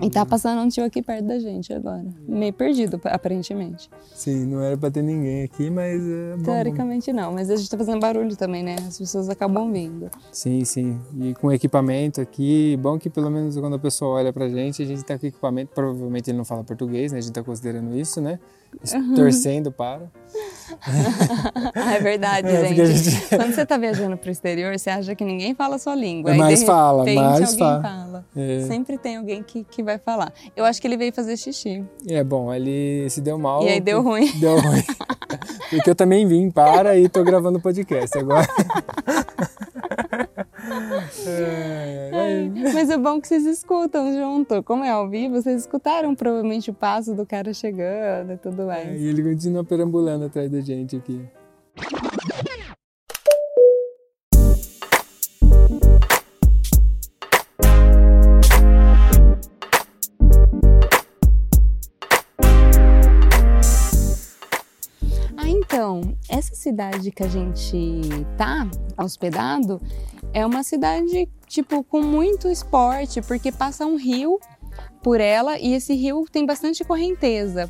E 0.00 0.08
tá 0.08 0.24
passando 0.24 0.60
um 0.62 0.68
tio 0.68 0.84
aqui 0.84 1.02
perto 1.02 1.26
da 1.26 1.38
gente 1.38 1.72
agora. 1.72 2.06
Meio 2.26 2.52
perdido, 2.52 3.00
aparentemente. 3.04 3.90
Sim, 4.14 4.46
não 4.46 4.62
era 4.62 4.76
pra 4.76 4.90
ter 4.90 5.02
ninguém 5.02 5.42
aqui, 5.42 5.68
mas 5.68 6.02
é 6.02 6.36
bom. 6.38 6.44
Teoricamente 6.44 7.12
não, 7.12 7.32
mas 7.32 7.50
a 7.50 7.56
gente 7.56 7.68
tá 7.68 7.76
fazendo 7.76 8.00
barulho 8.00 8.34
também, 8.34 8.62
né? 8.62 8.76
As 8.88 8.98
pessoas 8.98 9.28
acabam 9.28 9.70
vindo. 9.70 10.10
Sim, 10.32 10.64
sim. 10.64 10.98
E 11.20 11.34
com 11.34 11.52
equipamento 11.52 12.20
aqui, 12.20 12.76
bom 12.80 12.98
que 12.98 13.10
pelo 13.10 13.30
menos 13.30 13.56
quando 13.58 13.76
a 13.76 13.78
pessoa 13.78 14.16
olha 14.16 14.32
pra 14.32 14.48
gente, 14.48 14.82
a 14.82 14.86
gente 14.86 15.04
tá 15.04 15.18
com 15.18 15.26
equipamento, 15.26 15.72
provavelmente 15.74 16.30
ele 16.30 16.38
não 16.38 16.44
fala 16.44 16.64
português, 16.64 17.12
né? 17.12 17.18
A 17.18 17.20
gente 17.20 17.34
tá 17.34 17.42
considerando 17.42 17.94
isso, 17.94 18.20
né? 18.20 18.38
Torcendo 19.14 19.70
para. 19.72 20.10
Ah, 21.74 21.94
é 21.96 22.00
verdade, 22.00 22.48
É, 22.48 22.68
gente. 22.68 22.96
gente- 22.96 23.28
Quando 23.36 23.54
você 23.54 23.66
tá 23.66 23.76
viajando 23.76 24.16
pro 24.16 24.30
exterior, 24.30 24.76
você 24.78 24.88
acha 24.88 25.14
que 25.14 25.22
ninguém 25.24 25.54
fala 25.54 25.76
a 25.76 25.78
sua 25.78 25.94
língua. 25.94 26.32
É, 26.32 26.34
mas 26.34 26.60
de 26.60 26.66
fala, 26.66 27.04
repente, 27.04 27.20
mas 27.40 27.54
fala. 27.56 27.82
fala. 27.82 28.24
É. 28.34 28.64
Sempre 28.66 28.96
tem 28.96 29.16
alguém 29.18 29.42
que, 29.42 29.64
que 29.64 29.82
vai 29.82 29.98
falar. 29.98 30.32
Eu 30.56 30.64
acho 30.64 30.80
que 30.80 30.86
ele 30.86 30.96
veio 30.96 31.12
fazer 31.12 31.36
xixi. 31.36 31.84
É 32.08 32.24
bom, 32.24 32.52
ele 32.52 33.06
se 33.10 33.20
deu 33.20 33.38
mal. 33.38 33.62
E 33.64 33.68
aí 33.68 33.80
deu 33.80 34.02
ruim. 34.02 34.30
Deu 34.40 34.58
ruim. 34.58 34.82
Porque 35.70 35.90
eu 35.90 35.94
também 35.94 36.26
vim 36.26 36.50
para 36.50 36.96
e 36.98 37.08
tô 37.08 37.22
gravando 37.22 37.60
podcast 37.60 38.16
agora. 38.18 38.46
É, 41.26 42.10
é, 42.12 42.72
Mas 42.72 42.90
é 42.90 42.98
bom 42.98 43.20
que 43.20 43.28
vocês 43.28 43.44
escutam 43.46 44.12
junto. 44.12 44.62
Como 44.62 44.84
é 44.84 44.90
ao 44.90 45.08
vivo, 45.08 45.40
vocês 45.40 45.62
escutaram 45.62 46.14
provavelmente 46.14 46.70
o 46.70 46.74
passo 46.74 47.14
do 47.14 47.26
cara 47.26 47.52
chegando 47.52 48.32
e 48.32 48.36
tudo 48.36 48.62
é, 48.62 48.66
mais. 48.66 49.00
e 49.00 49.06
ele 49.06 49.22
continua 49.22 49.64
perambulando 49.64 50.24
atrás 50.26 50.50
da 50.50 50.60
gente 50.60 50.96
aqui. 50.96 51.20
Ah, 65.36 65.48
então, 65.48 66.16
essa 66.28 66.54
cidade 66.54 67.10
que 67.10 67.22
a 67.22 67.28
gente 67.28 68.00
tá 68.36 68.68
hospedado 68.96 69.80
é 70.32 70.44
uma 70.44 70.62
cidade, 70.62 71.28
tipo, 71.46 71.84
com 71.84 72.00
muito 72.00 72.48
esporte, 72.48 73.20
porque 73.22 73.52
passa 73.52 73.86
um 73.86 73.96
rio 73.96 74.38
por 75.02 75.20
ela 75.20 75.58
e 75.58 75.74
esse 75.74 75.94
rio 75.94 76.24
tem 76.30 76.46
bastante 76.46 76.84
correnteza. 76.84 77.68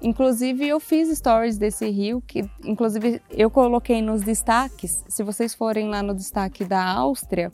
Inclusive, 0.00 0.66
eu 0.66 0.80
fiz 0.80 1.16
stories 1.16 1.56
desse 1.56 1.88
rio, 1.88 2.20
que 2.26 2.44
inclusive 2.64 3.22
eu 3.30 3.48
coloquei 3.48 4.02
nos 4.02 4.22
destaques. 4.22 5.04
Se 5.08 5.22
vocês 5.22 5.54
forem 5.54 5.88
lá 5.88 6.02
no 6.02 6.12
destaque 6.12 6.64
da 6.64 6.84
Áustria, 6.84 7.52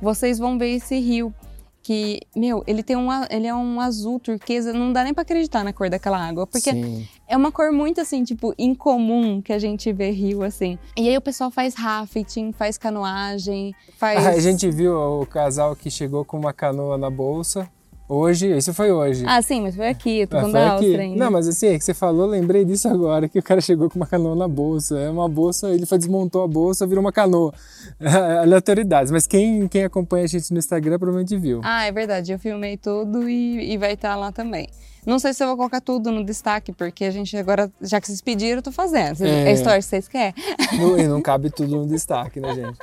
vocês 0.00 0.38
vão 0.38 0.56
ver 0.56 0.76
esse 0.76 0.98
rio. 1.00 1.34
Que, 1.82 2.20
meu, 2.34 2.62
ele 2.66 2.82
tem 2.82 2.96
um, 2.96 3.08
ele 3.28 3.46
é 3.46 3.54
um 3.54 3.80
azul 3.80 4.20
turquesa, 4.20 4.72
não 4.72 4.92
dá 4.92 5.02
nem 5.02 5.12
pra 5.12 5.22
acreditar 5.22 5.64
na 5.64 5.72
cor 5.72 5.90
daquela 5.90 6.18
água, 6.18 6.46
porque 6.46 6.70
Sim. 6.70 7.08
é 7.26 7.36
uma 7.36 7.50
cor 7.50 7.72
muito 7.72 8.00
assim, 8.00 8.22
tipo, 8.22 8.54
incomum 8.56 9.42
que 9.42 9.52
a 9.52 9.58
gente 9.58 9.92
vê 9.92 10.10
rio 10.10 10.44
assim. 10.44 10.78
E 10.96 11.08
aí 11.08 11.16
o 11.16 11.20
pessoal 11.20 11.50
faz 11.50 11.74
rafting, 11.74 12.52
faz 12.52 12.78
canoagem, 12.78 13.74
faz. 13.98 14.24
A 14.26 14.38
gente 14.38 14.70
viu 14.70 14.94
o 14.94 15.26
casal 15.26 15.74
que 15.74 15.90
chegou 15.90 16.24
com 16.24 16.38
uma 16.38 16.52
canoa 16.52 16.96
na 16.96 17.10
bolsa, 17.10 17.68
Hoje, 18.14 18.54
isso 18.56 18.74
foi 18.74 18.92
hoje. 18.92 19.24
Ah, 19.26 19.40
sim, 19.40 19.62
mas 19.62 19.74
foi 19.74 19.88
aqui, 19.88 20.20
eu 20.20 20.26
tô 20.26 20.36
Ah, 20.36 20.40
falando 20.40 20.52
foi 20.52 20.60
da 20.60 20.66
aqui. 20.66 20.84
Áustria 20.84 21.00
ainda. 21.00 21.24
Não, 21.24 21.30
mas 21.30 21.48
assim, 21.48 21.66
é 21.68 21.78
que 21.78 21.84
você 21.84 21.94
falou, 21.94 22.26
lembrei 22.26 22.62
disso 22.62 22.86
agora, 22.88 23.26
que 23.26 23.38
o 23.38 23.42
cara 23.42 23.60
chegou 23.62 23.88
com 23.88 23.98
uma 23.98 24.06
canoa 24.06 24.36
na 24.36 24.46
bolsa. 24.46 24.98
É 24.98 25.08
uma 25.08 25.28
bolsa, 25.28 25.70
ele 25.70 25.86
desmontou 25.86 26.42
a 26.42 26.46
bolsa, 26.48 26.86
virou 26.86 27.00
uma 27.02 27.10
canoa. 27.12 27.54
Aleatoriedades. 28.42 29.10
Mas 29.10 29.26
quem, 29.26 29.66
quem 29.68 29.84
acompanha 29.84 30.24
a 30.24 30.26
gente 30.28 30.52
no 30.52 30.58
Instagram 30.58 30.98
provavelmente 30.98 31.36
viu. 31.38 31.60
Ah, 31.64 31.84
é 31.86 31.92
verdade, 31.92 32.32
eu 32.32 32.38
filmei 32.38 32.76
tudo 32.76 33.28
e, 33.28 33.72
e 33.72 33.78
vai 33.78 33.94
estar 33.94 34.14
lá 34.16 34.30
também. 34.30 34.68
Não 35.04 35.18
sei 35.18 35.32
se 35.32 35.42
eu 35.42 35.48
vou 35.48 35.56
colocar 35.56 35.80
tudo 35.80 36.12
no 36.12 36.22
destaque, 36.24 36.70
porque 36.72 37.04
a 37.04 37.10
gente 37.10 37.36
agora, 37.36 37.68
já 37.80 38.00
que 38.00 38.06
vocês 38.06 38.20
pediram, 38.20 38.58
eu 38.58 38.62
tô 38.62 38.70
fazendo. 38.70 39.16
Vocês- 39.16 39.28
É. 39.30 39.44
É 39.44 39.48
a 39.48 39.52
história 39.52 39.78
que 39.80 39.84
vocês 39.86 40.06
querem. 40.06 40.34
Não, 40.78 40.98
e 40.98 41.08
não 41.08 41.20
cabe 41.20 41.50
tudo 41.50 41.76
no 41.78 41.86
destaque, 41.86 42.38
né, 42.38 42.54
gente? 42.54 42.78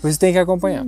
Por 0.00 0.08
isso 0.08 0.18
tem 0.18 0.32
que 0.32 0.38
acompanhar. 0.38 0.86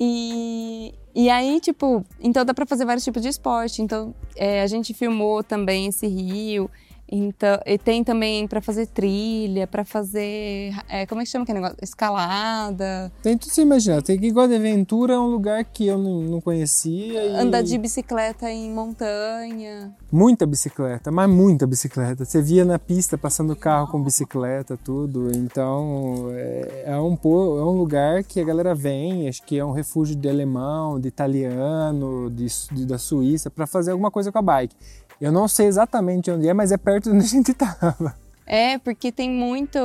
E, 0.00 0.94
e 1.14 1.28
aí, 1.28 1.60
tipo, 1.60 2.02
então 2.18 2.42
dá 2.42 2.54
pra 2.54 2.64
fazer 2.64 2.86
vários 2.86 3.04
tipos 3.04 3.20
de 3.20 3.28
esporte. 3.28 3.82
Então, 3.82 4.14
é, 4.34 4.62
a 4.62 4.66
gente 4.66 4.94
filmou 4.94 5.44
também 5.44 5.88
esse 5.88 6.06
rio. 6.06 6.70
Então, 7.12 7.58
e 7.66 7.76
tem 7.76 8.04
também 8.04 8.46
pra 8.46 8.60
fazer 8.60 8.86
trilha, 8.86 9.66
pra 9.66 9.84
fazer. 9.84 10.72
é, 10.88 11.04
como 11.06 11.20
é 11.20 11.24
que 11.24 11.30
chama 11.30 11.42
aquele 11.42 11.58
negócio? 11.58 11.76
Escalada, 11.82 13.10
Tem 13.22 13.36
tudo 13.36 13.50
você 13.50 13.62
imaginar. 13.62 14.00
Tem 14.02 14.18
que 14.18 14.26
igual 14.26 14.46
de 14.46 14.54
aventura 14.54 15.14
é 15.14 15.18
um 15.18 15.26
lugar 15.26 15.64
que 15.64 15.86
eu 15.86 15.98
não, 15.98 16.20
não 16.20 16.40
conhecia. 16.40 17.24
E 17.24 17.36
andar 17.36 17.62
de 17.62 17.76
bicicleta 17.78 18.48
em 18.50 18.70
montanha. 18.72 19.92
Muita 20.12 20.46
bicicleta, 20.46 21.10
mas 21.10 21.28
muita 21.28 21.66
bicicleta. 21.66 22.24
Você 22.24 22.40
via 22.40 22.64
na 22.64 22.78
pista 22.78 23.18
passando 23.18 23.56
carro 23.56 23.88
com 23.90 24.02
bicicleta, 24.02 24.76
tudo. 24.76 25.30
Então 25.36 26.28
é, 26.32 26.84
é 26.86 26.96
um, 27.00 27.14
é 27.14 27.64
um 27.64 27.76
lugar 27.76 28.22
que 28.22 28.40
a 28.40 28.44
galera 28.44 28.74
vem, 28.74 29.28
acho 29.28 29.42
que 29.42 29.58
é 29.58 29.64
um 29.64 29.72
refúgio 29.72 30.14
de 30.14 30.28
alemão, 30.28 31.00
de 31.00 31.08
italiano, 31.08 32.30
de, 32.30 32.46
de- 32.72 32.86
da 32.86 32.98
Suíça, 32.98 33.50
para 33.50 33.66
fazer 33.66 33.90
alguma 33.92 34.10
coisa 34.10 34.30
com 34.30 34.38
a 34.38 34.42
bike. 34.42 34.76
Eu 35.20 35.30
não 35.30 35.46
sei 35.46 35.66
exatamente 35.66 36.30
onde 36.30 36.48
é, 36.48 36.54
mas 36.54 36.72
é 36.72 36.76
perto 36.78 37.10
de 37.10 37.16
onde 37.16 37.24
a 37.24 37.28
gente 37.28 37.52
tava. 37.52 38.14
É, 38.52 38.78
porque 38.78 39.12
tem 39.12 39.30
muito, 39.30 39.78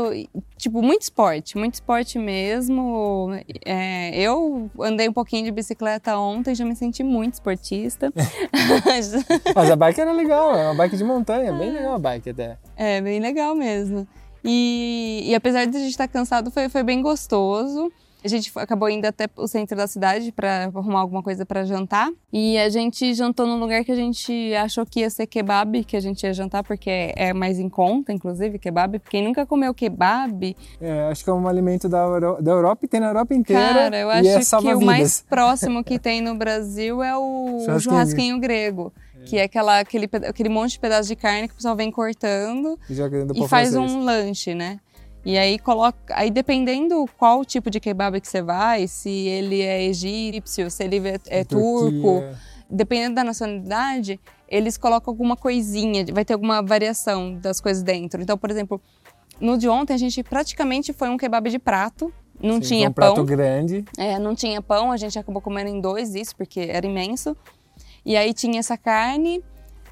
tipo, 0.57 0.81
muito 0.81 1.03
esporte, 1.03 1.55
muito 1.55 1.75
esporte 1.75 2.17
mesmo. 2.17 3.29
É, 3.63 4.19
eu 4.19 4.71
andei 4.79 5.07
um 5.07 5.13
pouquinho 5.13 5.45
de 5.45 5.51
bicicleta 5.51 6.17
ontem, 6.17 6.55
já 6.55 6.65
me 6.65 6.75
senti 6.75 7.03
muito 7.03 7.35
esportista. 7.35 8.11
Mas 9.55 9.69
a 9.69 9.75
bike 9.75 10.01
era 10.01 10.11
legal, 10.11 10.55
é 10.55 10.63
uma 10.63 10.73
bike 10.73 10.97
de 10.97 11.03
montanha, 11.03 11.53
bem 11.53 11.73
legal 11.73 11.93
a 11.93 11.99
bike 11.99 12.31
até. 12.31 12.57
É, 12.75 12.99
bem 13.01 13.19
legal 13.19 13.53
mesmo. 13.53 14.07
E, 14.43 15.23
e 15.27 15.35
apesar 15.35 15.65
de 15.65 15.77
a 15.77 15.79
gente 15.79 15.91
estar 15.91 16.07
cansado, 16.07 16.49
foi, 16.49 16.67
foi 16.67 16.81
bem 16.81 17.03
gostoso. 17.03 17.91
A 18.25 18.27
gente 18.27 18.51
acabou 18.55 18.89
indo 18.89 19.05
até 19.05 19.29
o 19.37 19.47
centro 19.47 19.77
da 19.77 19.85
cidade 19.85 20.31
para 20.31 20.63
arrumar 20.65 20.99
alguma 21.01 21.21
coisa 21.21 21.45
para 21.45 21.63
jantar. 21.63 22.09
E 22.33 22.57
a 22.57 22.67
gente 22.69 23.13
jantou 23.13 23.45
num 23.45 23.59
lugar 23.59 23.85
que 23.85 23.91
a 23.91 23.95
gente 23.95 24.51
achou 24.55 24.83
que 24.83 25.01
ia 25.01 25.09
ser 25.11 25.27
kebab, 25.27 25.83
que 25.83 25.95
a 25.95 25.99
gente 25.99 26.23
ia 26.23 26.33
jantar, 26.33 26.63
porque 26.63 26.89
é, 26.89 27.13
é 27.15 27.33
mais 27.33 27.59
em 27.59 27.69
conta, 27.69 28.11
inclusive, 28.11 28.57
kebab. 28.57 28.99
Quem 29.11 29.23
nunca 29.23 29.45
comeu 29.45 29.75
kebab, 29.75 30.55
É, 30.81 31.07
acho 31.11 31.23
que 31.23 31.29
é 31.29 31.33
um 31.33 31.47
alimento 31.47 31.87
da, 31.87 31.99
Euro- 31.99 32.41
da 32.41 32.51
Europa 32.51 32.83
e 32.85 32.87
tem 32.87 32.99
na 32.99 33.07
Europa 33.09 33.35
inteira. 33.35 33.61
cara, 33.73 33.97
eu 33.99 34.09
acho 34.09 34.27
é 34.27 34.39
que 34.61 34.73
o 34.73 34.81
mais 34.81 35.21
próximo 35.29 35.83
que 35.83 35.99
tem 35.99 36.19
no 36.19 36.33
Brasil 36.35 37.03
é 37.03 37.15
o 37.15 37.59
Churrasquinho. 37.59 37.79
churrasquinho 37.81 38.39
grego. 38.39 38.91
Que 39.27 39.37
é 39.39 39.43
aquela, 39.43 39.79
aquele, 39.79 40.07
aquele 40.27 40.49
monte 40.49 40.73
de 40.73 40.79
pedaço 40.79 41.07
de 41.09 41.15
carne 41.15 41.47
que 41.47 41.53
o 41.53 41.57
pessoal 41.57 41.75
vem 41.75 41.89
cortando 41.89 42.77
E 42.87 42.93
e 42.93 43.47
faz 43.47 43.71
francês. 43.71 43.75
um 43.75 44.03
lanche, 44.03 44.53
né? 44.53 44.79
E 45.25 45.37
aí 45.39 45.57
coloca, 45.57 45.97
aí 46.09 46.29
dependendo 46.29 47.03
qual 47.17 47.43
tipo 47.43 47.71
de 47.71 47.79
kebab 47.79 48.21
que 48.21 48.27
você 48.27 48.43
vai, 48.43 48.87
se 48.87 49.09
ele 49.09 49.61
é 49.61 49.83
egípcio, 49.83 50.69
se 50.69 50.83
ele 50.83 50.97
é, 51.07 51.19
é 51.27 51.43
turco, 51.43 52.23
dependendo 52.69 53.15
da 53.15 53.23
nacionalidade, 53.23 54.19
eles 54.47 54.77
colocam 54.77 55.11
alguma 55.11 55.35
coisinha, 55.35 56.05
vai 56.13 56.23
ter 56.23 56.33
alguma 56.33 56.61
variação 56.61 57.33
das 57.39 57.59
coisas 57.59 57.81
dentro. 57.81 58.21
Então, 58.21 58.37
por 58.37 58.51
exemplo, 58.51 58.79
no 59.39 59.57
de 59.57 59.67
ontem 59.67 59.93
a 59.93 59.97
gente 59.97 60.21
praticamente 60.21 60.93
foi 60.93 61.09
um 61.09 61.17
kebab 61.17 61.49
de 61.49 61.57
prato, 61.57 62.13
não 62.39 62.55
Sim, 62.55 62.67
tinha 62.67 62.89
um 62.89 62.93
prato 62.93 63.15
pão, 63.15 63.25
grande. 63.25 63.83
é, 63.97 64.19
não 64.19 64.35
tinha 64.35 64.61
pão, 64.61 64.91
a 64.91 64.97
gente 64.97 65.17
acabou 65.17 65.41
comendo 65.41 65.69
em 65.69 65.81
dois 65.81 66.13
isso 66.13 66.35
porque 66.35 66.59
era 66.59 66.85
imenso. 66.85 67.35
E 68.05 68.15
aí 68.15 68.31
tinha 68.33 68.59
essa 68.59 68.77
carne, 68.77 69.43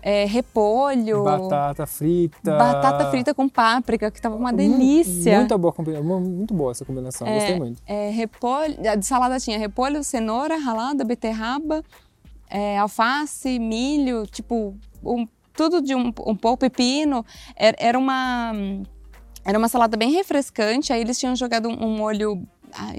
é, 0.05 0.25
repolho, 0.25 1.23
Batata 1.23 1.87
frita. 1.87 2.57
batata 2.57 3.09
frita 3.09 3.33
com 3.33 3.47
páprica, 3.47 4.11
que 4.11 4.21
tava 4.21 4.35
uma 4.35 4.51
delícia. 4.51 5.39
Muito 5.39 5.57
boa, 5.57 5.73
muito 6.19 6.53
boa 6.53 6.71
essa 6.71 6.83
combinação, 6.83 7.25
gostei 7.33 7.57
muito. 7.57 7.81
É, 7.87 8.09
repolho, 8.09 8.75
de 8.99 9.05
salada 9.05 9.39
tinha 9.39 9.57
repolho, 9.57 10.03
cenoura 10.03 10.57
ralada, 10.57 11.05
beterraba, 11.05 11.81
é, 12.49 12.77
alface, 12.77 13.57
milho, 13.57 14.27
tipo, 14.27 14.75
um- 15.03 15.25
tudo 15.55 15.81
de 15.81 15.95
um, 15.95 16.07
um 16.27 16.35
pouco, 16.35 16.57
pepino. 16.57 17.25
Era, 17.55 17.77
era 17.79 17.97
uma 17.97 18.51
era 19.45 19.57
uma 19.57 19.67
salada 19.69 19.95
bem 19.95 20.11
refrescante. 20.11 20.91
Aí 20.91 21.01
eles 21.01 21.17
tinham 21.17 21.35
jogado 21.35 21.69
um, 21.69 21.85
um 21.85 21.97
molho, 21.97 22.45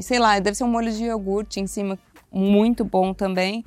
sei 0.01 0.19
lá, 0.19 0.38
deve 0.38 0.57
ser 0.57 0.64
um 0.64 0.69
molho 0.71 0.90
de 0.93 1.05
iogurte 1.05 1.59
em 1.61 1.67
cima, 1.67 1.99
muito 2.33 2.85
bom 2.85 3.12
também. 3.12 3.64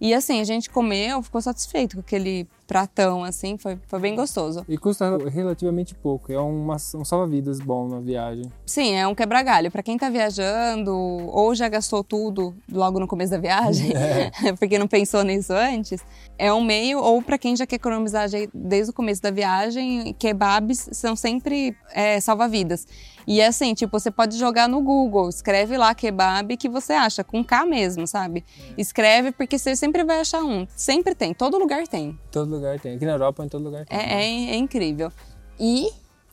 E 0.00 0.14
assim, 0.14 0.40
a 0.40 0.44
gente 0.44 0.70
comeu, 0.70 1.22
ficou 1.22 1.40
satisfeito 1.42 1.96
com 1.96 2.00
aquele 2.00 2.46
pratão, 2.68 3.24
assim, 3.24 3.56
foi, 3.56 3.78
foi 3.88 3.98
bem 3.98 4.14
gostoso. 4.14 4.62
E 4.68 4.76
custa 4.76 5.16
relativamente 5.26 5.94
pouco. 5.94 6.30
É 6.30 6.38
uma, 6.38 6.76
um 6.94 7.04
salva-vidas 7.04 7.58
bom 7.60 7.88
na 7.88 7.98
viagem. 7.98 8.44
Sim, 8.66 8.94
é 8.94 9.08
um 9.08 9.14
quebra-galho. 9.14 9.70
Pra 9.70 9.82
quem 9.82 9.96
tá 9.96 10.10
viajando 10.10 10.94
ou 10.94 11.54
já 11.54 11.66
gastou 11.66 12.04
tudo 12.04 12.54
logo 12.70 13.00
no 13.00 13.08
começo 13.08 13.32
da 13.32 13.38
viagem, 13.38 13.92
porque 14.60 14.78
não 14.78 14.86
pensou 14.86 15.24
nisso 15.24 15.54
antes, 15.54 16.04
é 16.36 16.52
um 16.52 16.62
meio. 16.62 17.00
Ou 17.00 17.22
pra 17.22 17.38
quem 17.38 17.56
já 17.56 17.66
quer 17.66 17.76
economizar 17.76 18.28
desde 18.52 18.90
o 18.90 18.94
começo 18.94 19.22
da 19.22 19.30
viagem, 19.30 20.14
kebabs 20.18 20.90
são 20.92 21.16
sempre 21.16 21.74
é, 21.94 22.20
salva-vidas. 22.20 22.86
E 23.26 23.42
assim, 23.42 23.74
tipo, 23.74 24.00
você 24.00 24.10
pode 24.10 24.38
jogar 24.38 24.66
no 24.68 24.80
Google, 24.80 25.28
escreve 25.28 25.76
lá 25.76 25.94
kebab 25.94 26.56
que 26.56 26.66
você 26.66 26.94
acha, 26.94 27.22
com 27.22 27.44
K 27.44 27.66
mesmo, 27.66 28.06
sabe? 28.06 28.42
Escreve 28.76 29.32
porque 29.32 29.58
você 29.58 29.76
sempre 29.76 30.02
vai 30.02 30.20
achar 30.20 30.42
um. 30.42 30.66
Sempre 30.74 31.14
tem, 31.14 31.34
todo 31.34 31.58
lugar 31.58 31.86
tem. 31.86 32.18
Todo 32.32 32.57
lugar 32.58 32.78
tem. 32.80 32.96
Aqui 32.96 33.04
na 33.06 33.12
Europa, 33.12 33.44
em 33.44 33.48
todo 33.48 33.64
lugar 33.64 33.84
tem. 33.86 33.98
É, 33.98 34.02
é- 34.22 34.50
é 34.50 34.56
incrível. 34.56 35.10
E, 35.58 35.88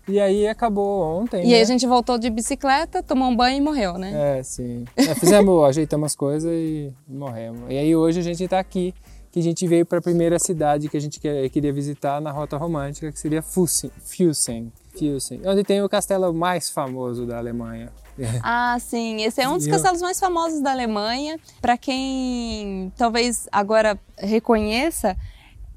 E 0.08 0.20
aí 0.20 0.48
acabou 0.48 1.02
ontem. 1.22 1.44
e 1.44 1.48
né? 1.50 1.56
aí 1.56 1.62
a 1.62 1.66
gente 1.66 1.86
voltou 1.88 2.18
de 2.18 2.30
bicicleta, 2.30 3.02
tomou 3.02 3.28
um 3.30 3.36
banho 3.36 3.58
e 3.58 3.62
morreu, 3.62 3.98
né? 3.98 4.38
É, 4.40 4.44
sim. 4.44 4.86
É, 4.96 5.16
fizemos, 5.16 5.64
ajeitamos 5.66 6.06
as 6.08 6.16
coisas 6.16 6.52
e 6.52 6.92
morremos. 7.08 7.64
E 7.72 7.78
aí 7.78 7.96
hoje 7.96 8.20
a 8.20 8.24
gente 8.24 8.48
tá 8.48 8.60
aqui, 8.60 8.94
que 9.32 9.40
a 9.40 9.44
gente 9.44 9.66
veio 9.68 9.86
para 9.86 9.98
a 9.98 10.02
primeira 10.02 10.38
cidade 10.40 10.88
que 10.90 10.96
a 10.96 11.02
gente 11.02 11.20
quer- 11.20 11.50
queria 11.50 11.74
visitar 11.74 12.22
na 12.22 12.32
Rota 12.32 12.56
Romântica, 12.56 13.12
que 13.12 13.20
seria 13.20 13.42
Fussen. 13.42 13.92
Fussen. 14.04 14.72
Fussen. 14.98 15.42
Onde 15.46 15.64
tem 15.64 15.82
o 15.82 15.90
castelo 15.90 16.34
mais 16.34 16.70
famoso 16.70 17.26
da 17.26 17.38
Alemanha. 17.38 17.92
Ah, 18.42 18.78
sim. 18.80 19.24
Esse 19.24 19.42
é 19.42 19.50
um 19.50 19.58
dos 19.58 19.68
castelos 19.68 20.02
mais 20.02 20.18
famosos 20.18 20.62
da 20.62 20.72
Alemanha. 20.72 21.38
Para 21.62 21.78
quem 21.78 22.90
talvez 22.96 23.46
agora 23.52 24.00
reconheça, 24.18 25.18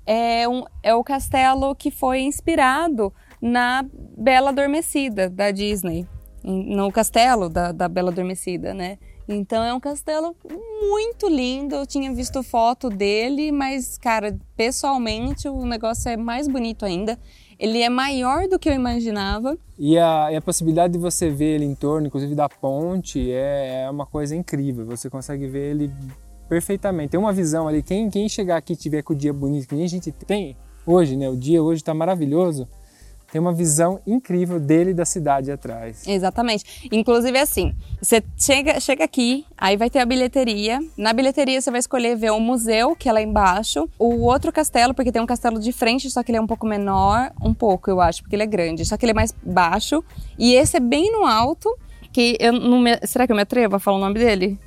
é, 0.09 0.49
um, 0.49 0.65
é 0.83 0.95
o 0.95 1.05
castelo 1.05 1.75
que 1.75 1.91
foi 1.91 2.21
inspirado 2.21 3.13
na 3.43 3.85
Bela 4.17 4.49
Adormecida, 4.49 5.29
da 5.29 5.51
Disney. 5.51 6.07
No 6.43 6.91
castelo 6.91 7.51
da, 7.51 7.73
da 7.73 7.89
Bela 7.89 8.11
Adormecida, 8.11 8.73
né? 8.73 8.97
Então 9.29 9.63
é 9.63 9.75
um 9.75 9.79
castelo 9.79 10.35
muito 10.89 11.29
lindo. 11.29 11.75
Eu 11.75 11.87
tinha 11.87 12.11
visto 12.15 12.43
foto 12.43 12.89
dele, 12.89 13.53
mas, 13.53 13.99
cara, 13.99 14.39
pessoalmente 14.57 15.47
o 15.47 15.67
negócio 15.67 16.11
é 16.11 16.17
mais 16.17 16.49
bonito 16.49 16.87
ainda. 16.87 17.19
Ele 17.59 17.83
é 17.83 17.91
maior 17.91 18.49
do 18.49 18.59
que 18.59 18.71
eu 18.71 18.73
imaginava. 18.73 19.59
E 19.79 19.99
a, 19.99 20.33
e 20.33 20.37
a 20.37 20.41
possibilidade 20.41 20.95
de 20.95 20.99
você 20.99 21.29
ver 21.29 21.57
ele 21.57 21.67
em 21.67 21.75
torno, 21.75 22.07
inclusive 22.07 22.35
da 22.35 22.49
ponte, 22.49 23.31
é, 23.31 23.83
é 23.83 23.91
uma 23.91 24.07
coisa 24.07 24.35
incrível. 24.35 24.87
Você 24.87 25.11
consegue 25.11 25.47
ver 25.47 25.73
ele 25.73 25.93
perfeitamente. 26.49 27.11
Tem 27.11 27.21
uma 27.21 27.33
visão 27.33 27.69
ali. 27.69 27.83
Quem, 27.83 28.09
quem 28.11 28.29
chegar 28.29 28.57
aqui 28.57 28.75
tiver 28.75 29.03
com 29.03 29.13
o 29.13 29.17
dia 29.17 29.33
bonito, 29.33 29.69
que 29.69 29.75
nem 29.75 29.85
a 29.85 29.89
gente 29.89 30.11
tem 30.11 30.57
hoje, 30.87 31.17
né? 31.17 31.29
O 31.29 31.37
dia 31.37 31.63
hoje 31.63 31.83
está 31.83 31.93
maravilhoso. 31.93 32.67
Tem 33.31 33.39
uma 33.39 33.53
visão 33.53 34.01
incrível 34.07 34.59
dele 34.59 34.95
da 34.95 35.05
cidade 35.05 35.53
atrás. 35.53 36.07
Exatamente. 36.07 36.89
Inclusive 36.91 37.39
assim, 37.39 37.75
você 38.01 38.23
chega, 38.39 38.81
chega 38.81 39.05
aqui, 39.05 39.45
aí 39.55 39.77
vai 39.77 39.91
ter 39.91 39.99
a 39.99 40.07
bilheteria. 40.07 40.79
Na 40.97 41.13
bilheteria 41.13 41.61
você 41.61 41.71
vai 41.71 41.81
escolher 41.81 42.17
ver 42.17 42.31
o 42.31 42.41
museu, 42.41 42.97
que 42.97 43.07
é 43.07 43.13
lá 43.13 43.21
embaixo, 43.21 43.87
o 43.99 44.23
outro 44.23 44.51
castelo, 44.51 44.95
porque 44.95 45.13
tem 45.13 45.21
um 45.21 45.27
castelo 45.27 45.61
de 45.61 45.73
frente, 45.73 46.11
só 46.11 46.23
que 46.23 46.31
ele 46.31 46.39
é 46.39 46.41
um 46.41 46.47
pouco 46.47 46.67
menor, 46.67 47.31
um 47.43 47.53
pouco 47.53 47.91
eu 47.91 48.01
acho, 48.01 48.23
porque 48.23 48.35
ele 48.35 48.45
é 48.45 48.47
grande, 48.47 48.87
só 48.87 48.97
que 48.97 49.05
ele 49.05 49.13
é 49.13 49.15
mais 49.15 49.35
baixo. 49.43 50.03
E 50.39 50.55
esse 50.55 50.79
é 50.79 50.81
bem 50.81 51.13
no 51.13 51.27
alto, 51.27 51.69
que 52.13 52.37
eu 52.41 52.53
não 52.53 52.79
me, 52.81 52.99
será 53.05 53.27
que 53.27 53.33
eu 53.33 53.37
me 53.37 53.43
atrevo 53.43 53.77
a 53.77 53.79
falar 53.79 53.97
o 53.99 54.01
nome 54.01 54.15
dele? 54.19 54.59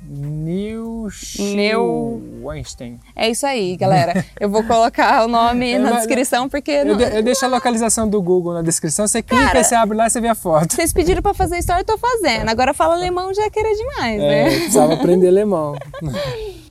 Neu 1.38 2.22
Weinstein. 2.42 2.98
É 3.14 3.30
isso 3.30 3.46
aí, 3.46 3.76
galera. 3.76 4.24
Eu 4.38 4.48
vou 4.48 4.62
colocar 4.64 5.24
o 5.24 5.28
nome 5.28 5.72
É, 5.72 5.78
na 5.78 5.92
descrição 5.92 6.48
porque 6.48 6.70
Eu, 6.70 6.86
não- 6.86 6.96
de- 6.96 7.16
eu 7.16 7.22
deixo 7.22 7.44
a 7.44 7.48
localização 7.48 8.08
do 8.08 8.20
Google 8.22 8.54
na 8.54 8.62
descrição. 8.62 9.06
Você 9.06 9.22
clica, 9.22 9.44
Cara- 9.46 9.62
você 9.64 9.74
abre 9.74 9.96
lá 9.96 10.06
e 10.06 10.10
você 10.10 10.20
vê 10.20 10.28
a 10.28 10.34
foto. 10.34 10.74
vocês 10.74 10.92
pediram 10.92 11.22
pra 11.22 11.34
fazer 11.34 11.58
história, 11.58 11.82
eu 11.82 11.86
tô 11.86 11.98
fazendo. 11.98 12.48
Agora 12.48 12.72
fala 12.74 12.94
alemão 12.94 13.32
já 13.34 13.44
é 13.44 13.50
querer 13.50 13.74
demais, 13.74 14.20
É, 14.20 14.28
né? 14.28 14.44
precisava 14.50 14.94
aprender 14.94 15.28
alemão. 15.28 15.74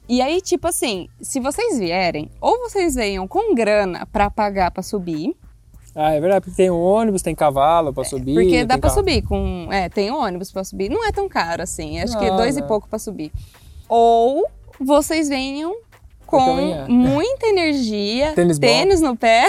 E 0.08 0.22
aí, 0.22 0.42
tipo 0.42 0.68
assim, 0.68 1.08
se 1.22 1.40
vocês 1.40 1.80
vierem, 1.80 2.30
ou 2.42 2.58
vocês 2.60 2.96
venham 2.96 3.28
com 3.28 3.56
grana 3.56 4.06
pra 4.12 4.30
pagar 4.30 4.72
pra 4.72 4.84
subir, 4.84 5.36
Ah, 5.96 6.12
é 6.14 6.20
verdade, 6.22 6.46
porque 6.46 6.56
tem 6.56 6.70
ônibus, 6.70 7.22
tem 7.22 7.36
cavalo 7.36 7.94
pra 7.94 8.04
subir. 8.06 8.34
porque 8.34 8.50
tem 8.50 8.66
dá 8.66 8.78
pra 8.78 8.90
carro. 8.90 8.94
subir 9.02 9.22
com. 9.24 9.68
É, 9.72 9.90
tem 9.90 10.10
ônibus 10.12 10.52
pra 10.52 10.64
subir. 10.64 10.90
Não 10.90 11.06
é 11.06 11.12
tão 11.12 11.28
caro 11.28 11.62
assim. 11.64 12.00
Acho 12.00 12.18
que 12.18 12.26
é 12.26 12.30
Não, 12.30 12.38
dois 12.38 12.56
e 12.56 12.62
não. 12.62 12.68
pouco 12.68 12.88
pra 12.88 12.98
subir. 12.98 13.32
Ou 13.90 14.46
vocês 14.80 15.28
venham 15.28 15.76
com 16.26 16.86
muita 16.88 17.48
energia, 17.48 18.32
Tênis 18.34 18.58
tênis 18.58 19.02
no 19.02 19.18
pé, 19.18 19.44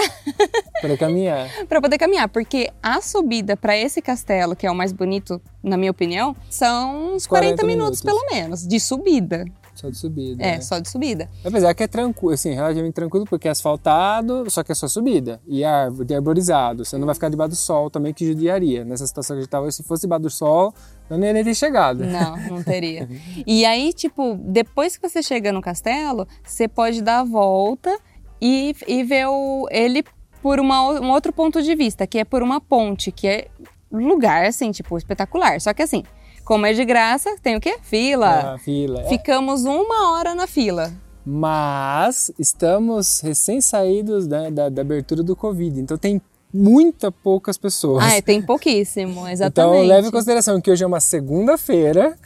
Pra 0.87 0.97
caminhar. 0.97 1.49
pra 1.67 1.81
poder 1.81 1.97
caminhar. 1.97 2.27
Porque 2.27 2.69
a 2.81 3.01
subida 3.01 3.55
pra 3.55 3.77
esse 3.77 4.01
castelo, 4.01 4.55
que 4.55 4.67
é 4.67 4.71
o 4.71 4.75
mais 4.75 4.91
bonito, 4.91 5.41
na 5.63 5.77
minha 5.77 5.91
opinião, 5.91 6.35
são 6.49 7.15
uns 7.15 7.25
40, 7.25 7.57
40 7.57 7.65
minutos, 7.65 8.03
minutos. 8.03 8.27
pelo 8.27 8.35
menos, 8.35 8.67
de 8.67 8.79
subida. 8.79 9.45
Só 9.73 9.89
de 9.89 9.97
subida. 9.97 10.43
É, 10.43 10.51
né? 10.51 10.61
só 10.61 10.77
de 10.79 10.89
subida. 10.89 11.29
Apesar 11.43 11.73
que 11.73 11.83
é 11.83 11.87
tranquilo, 11.87 12.33
assim, 12.33 12.53
relativamente 12.53 12.93
tranquilo, 12.93 13.25
porque 13.25 13.47
é 13.47 13.51
asfaltado, 13.51 14.49
só 14.49 14.63
que 14.63 14.71
é 14.71 14.75
só 14.75 14.87
subida. 14.87 15.41
E 15.47 15.63
árvore, 15.63 16.13
e 16.13 16.15
arborizado. 16.15 16.85
Você 16.85 16.97
não 16.97 17.05
vai 17.05 17.15
ficar 17.15 17.29
debaixo 17.29 17.51
do 17.51 17.55
sol 17.55 17.89
também, 17.89 18.13
que 18.13 18.25
judiaria. 18.25 18.85
Nessa 18.85 19.07
situação 19.07 19.35
que 19.35 19.39
a 19.39 19.41
gente 19.41 19.49
tava, 19.49 19.71
se 19.71 19.81
fosse 19.83 20.03
debaixo 20.03 20.23
do 20.23 20.29
sol, 20.29 20.73
eu 21.09 21.17
nem 21.17 21.29
ia 21.29 21.33
nem 21.33 21.43
ter 21.43 21.55
chegado. 21.55 22.05
Não, 22.05 22.37
não 22.49 22.61
teria. 22.63 23.09
E 23.47 23.65
aí, 23.65 23.91
tipo, 23.93 24.35
depois 24.39 24.95
que 24.95 25.09
você 25.09 25.23
chega 25.23 25.51
no 25.51 25.61
castelo, 25.61 26.27
você 26.43 26.67
pode 26.67 27.01
dar 27.01 27.21
a 27.21 27.23
volta 27.23 27.97
e, 28.39 28.75
e 28.87 29.03
ver 29.03 29.27
o, 29.27 29.67
ele 29.71 30.03
por 30.43 30.59
uma, 30.59 30.99
um 30.99 31.09
outro 31.09 31.31
ponto 31.31 31.61
de 31.63 31.73
vista, 31.73 32.05
que 32.05 32.19
é 32.19 32.25
por 32.25 32.43
uma 32.43 32.59
ponte, 32.59 33.13
que 33.13 33.25
é 33.25 33.47
um 33.89 34.09
lugar, 34.09 34.45
assim, 34.45 34.71
tipo, 34.71 34.97
espetacular. 34.97 35.61
Só 35.61 35.73
que 35.73 35.81
assim, 35.81 36.03
como 36.43 36.65
é 36.65 36.73
de 36.73 36.83
graça, 36.83 37.33
tem 37.41 37.55
o 37.55 37.61
quê? 37.61 37.77
Fila. 37.81 38.55
Ah, 38.55 38.57
fila. 38.57 39.03
É. 39.03 39.03
Ficamos 39.05 39.63
uma 39.63 40.11
hora 40.11 40.35
na 40.35 40.45
fila. 40.45 40.91
Mas 41.25 42.29
estamos 42.37 43.21
recém-saídos 43.21 44.27
da, 44.27 44.49
da, 44.49 44.67
da 44.67 44.81
abertura 44.81 45.23
do 45.23 45.33
Covid, 45.33 45.79
então 45.79 45.97
tem 45.97 46.21
muita 46.53 47.09
poucas 47.09 47.57
pessoas. 47.57 48.03
Ah, 48.03 48.17
é, 48.17 48.21
tem 48.21 48.41
pouquíssimo, 48.45 49.25
exatamente. 49.25 49.77
Então 49.77 49.87
leve 49.87 50.09
em 50.09 50.11
consideração 50.11 50.59
que 50.59 50.69
hoje 50.69 50.83
é 50.83 50.87
uma 50.87 50.99
segunda-feira 50.99 52.17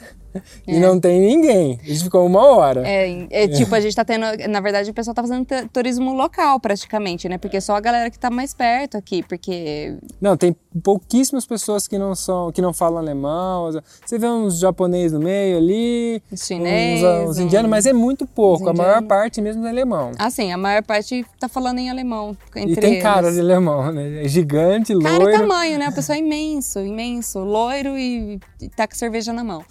e 0.66 0.76
É. 0.76 0.80
não 0.80 0.98
tem 1.00 1.20
ninguém. 1.20 1.78
Gente 1.82 2.04
ficou 2.04 2.26
uma 2.26 2.44
hora. 2.44 2.82
É, 2.86 3.26
é, 3.30 3.48
tipo, 3.48 3.74
a 3.74 3.80
gente 3.80 3.94
tá 3.94 4.04
tendo. 4.04 4.24
Na 4.48 4.60
verdade, 4.60 4.90
o 4.90 4.94
pessoal 4.94 5.14
tá 5.14 5.22
fazendo 5.22 5.44
tu- 5.44 5.68
turismo 5.72 6.12
local 6.14 6.60
praticamente, 6.60 7.28
né? 7.28 7.38
Porque 7.38 7.60
só 7.60 7.76
a 7.76 7.80
galera 7.80 8.10
que 8.10 8.18
tá 8.18 8.30
mais 8.30 8.52
perto 8.54 8.96
aqui, 8.96 9.22
porque. 9.22 9.96
Não, 10.20 10.36
tem 10.36 10.54
pouquíssimas 10.82 11.44
pessoas 11.46 11.88
que 11.88 11.98
não 11.98 12.14
são, 12.14 12.52
que 12.52 12.60
não 12.62 12.72
falam 12.72 12.98
alemão. 12.98 13.70
Você 14.04 14.18
vê 14.18 14.26
uns 14.28 14.58
japoneses 14.58 15.12
no 15.12 15.20
meio 15.20 15.56
ali, 15.58 16.22
Chinês, 16.36 17.02
uns, 17.02 17.30
uns 17.30 17.38
indianos, 17.38 17.68
um- 17.68 17.70
mas 17.70 17.86
é 17.86 17.92
muito 17.92 18.26
pouco. 18.26 18.68
A 18.68 18.74
maior 18.74 19.02
parte 19.02 19.40
mesmo 19.40 19.66
é 19.66 19.70
alemão. 19.70 20.12
Assim, 20.18 20.52
a 20.52 20.56
maior 20.58 20.82
parte 20.82 21.24
tá 21.40 21.48
falando 21.48 21.78
em 21.78 21.90
alemão. 21.90 22.36
Entre 22.54 22.72
e 22.72 22.76
tem 22.76 22.90
eles. 22.92 23.02
cara 23.02 23.32
de 23.32 23.40
alemão, 23.40 23.90
né? 23.92 24.24
É 24.24 24.28
gigante, 24.28 24.96
Cara 24.98 25.14
e 25.16 25.18
loiro. 25.18 25.38
tamanho, 25.40 25.78
né? 25.78 25.86
A 25.86 25.92
pessoa 25.92 26.16
é 26.16 26.20
imenso, 26.20 26.80
imenso. 26.80 27.38
Loiro 27.40 27.96
e, 27.98 28.38
e 28.60 28.68
tá 28.68 28.86
com 28.86 28.94
cerveja 28.94 29.32
na 29.32 29.42
mão. 29.44 29.64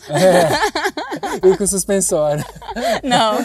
E 1.44 1.58
com 1.58 1.68
suspensório. 1.68 2.44
Não. 3.04 3.38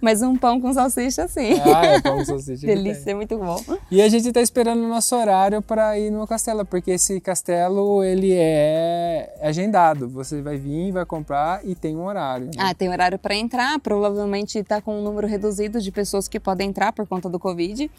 Mas 0.00 0.22
um 0.22 0.36
pão 0.36 0.60
com 0.60 0.72
salsicha, 0.72 1.26
sim. 1.28 1.60
ah, 1.64 1.86
é 1.86 2.00
pão 2.00 2.18
com 2.18 2.24
salsicha. 2.24 2.66
tem. 2.66 2.74
Delícia, 2.76 3.14
muito 3.14 3.36
bom. 3.38 3.60
E 3.90 4.00
a 4.02 4.08
gente 4.08 4.30
tá 4.32 4.40
esperando 4.40 4.82
o 4.82 4.88
nosso 4.88 5.14
horário 5.16 5.60
para 5.62 5.98
ir 5.98 6.10
no 6.10 6.26
castelo, 6.26 6.64
porque 6.64 6.92
esse 6.92 7.20
castelo 7.20 8.02
ele 8.02 8.32
é 8.34 9.34
agendado. 9.42 10.08
Você 10.10 10.40
vai 10.42 10.56
vir, 10.56 10.92
vai 10.92 11.04
comprar 11.04 11.60
e 11.64 11.74
tem 11.74 11.96
um 11.96 12.04
horário. 12.04 12.46
né? 12.46 12.52
Ah, 12.58 12.74
tem 12.74 12.88
horário 12.88 13.18
pra 13.18 13.34
entrar. 13.34 13.78
Provavelmente 13.80 14.62
tá 14.62 14.80
com 14.80 14.98
um 14.98 15.02
número 15.02 15.26
reduzido 15.26 15.80
de 15.80 15.90
pessoas 15.90 16.28
que 16.28 16.40
podem 16.40 16.68
entrar 16.68 16.92
por 16.92 17.06
conta 17.06 17.28
do 17.28 17.38
Covid. 17.38 17.90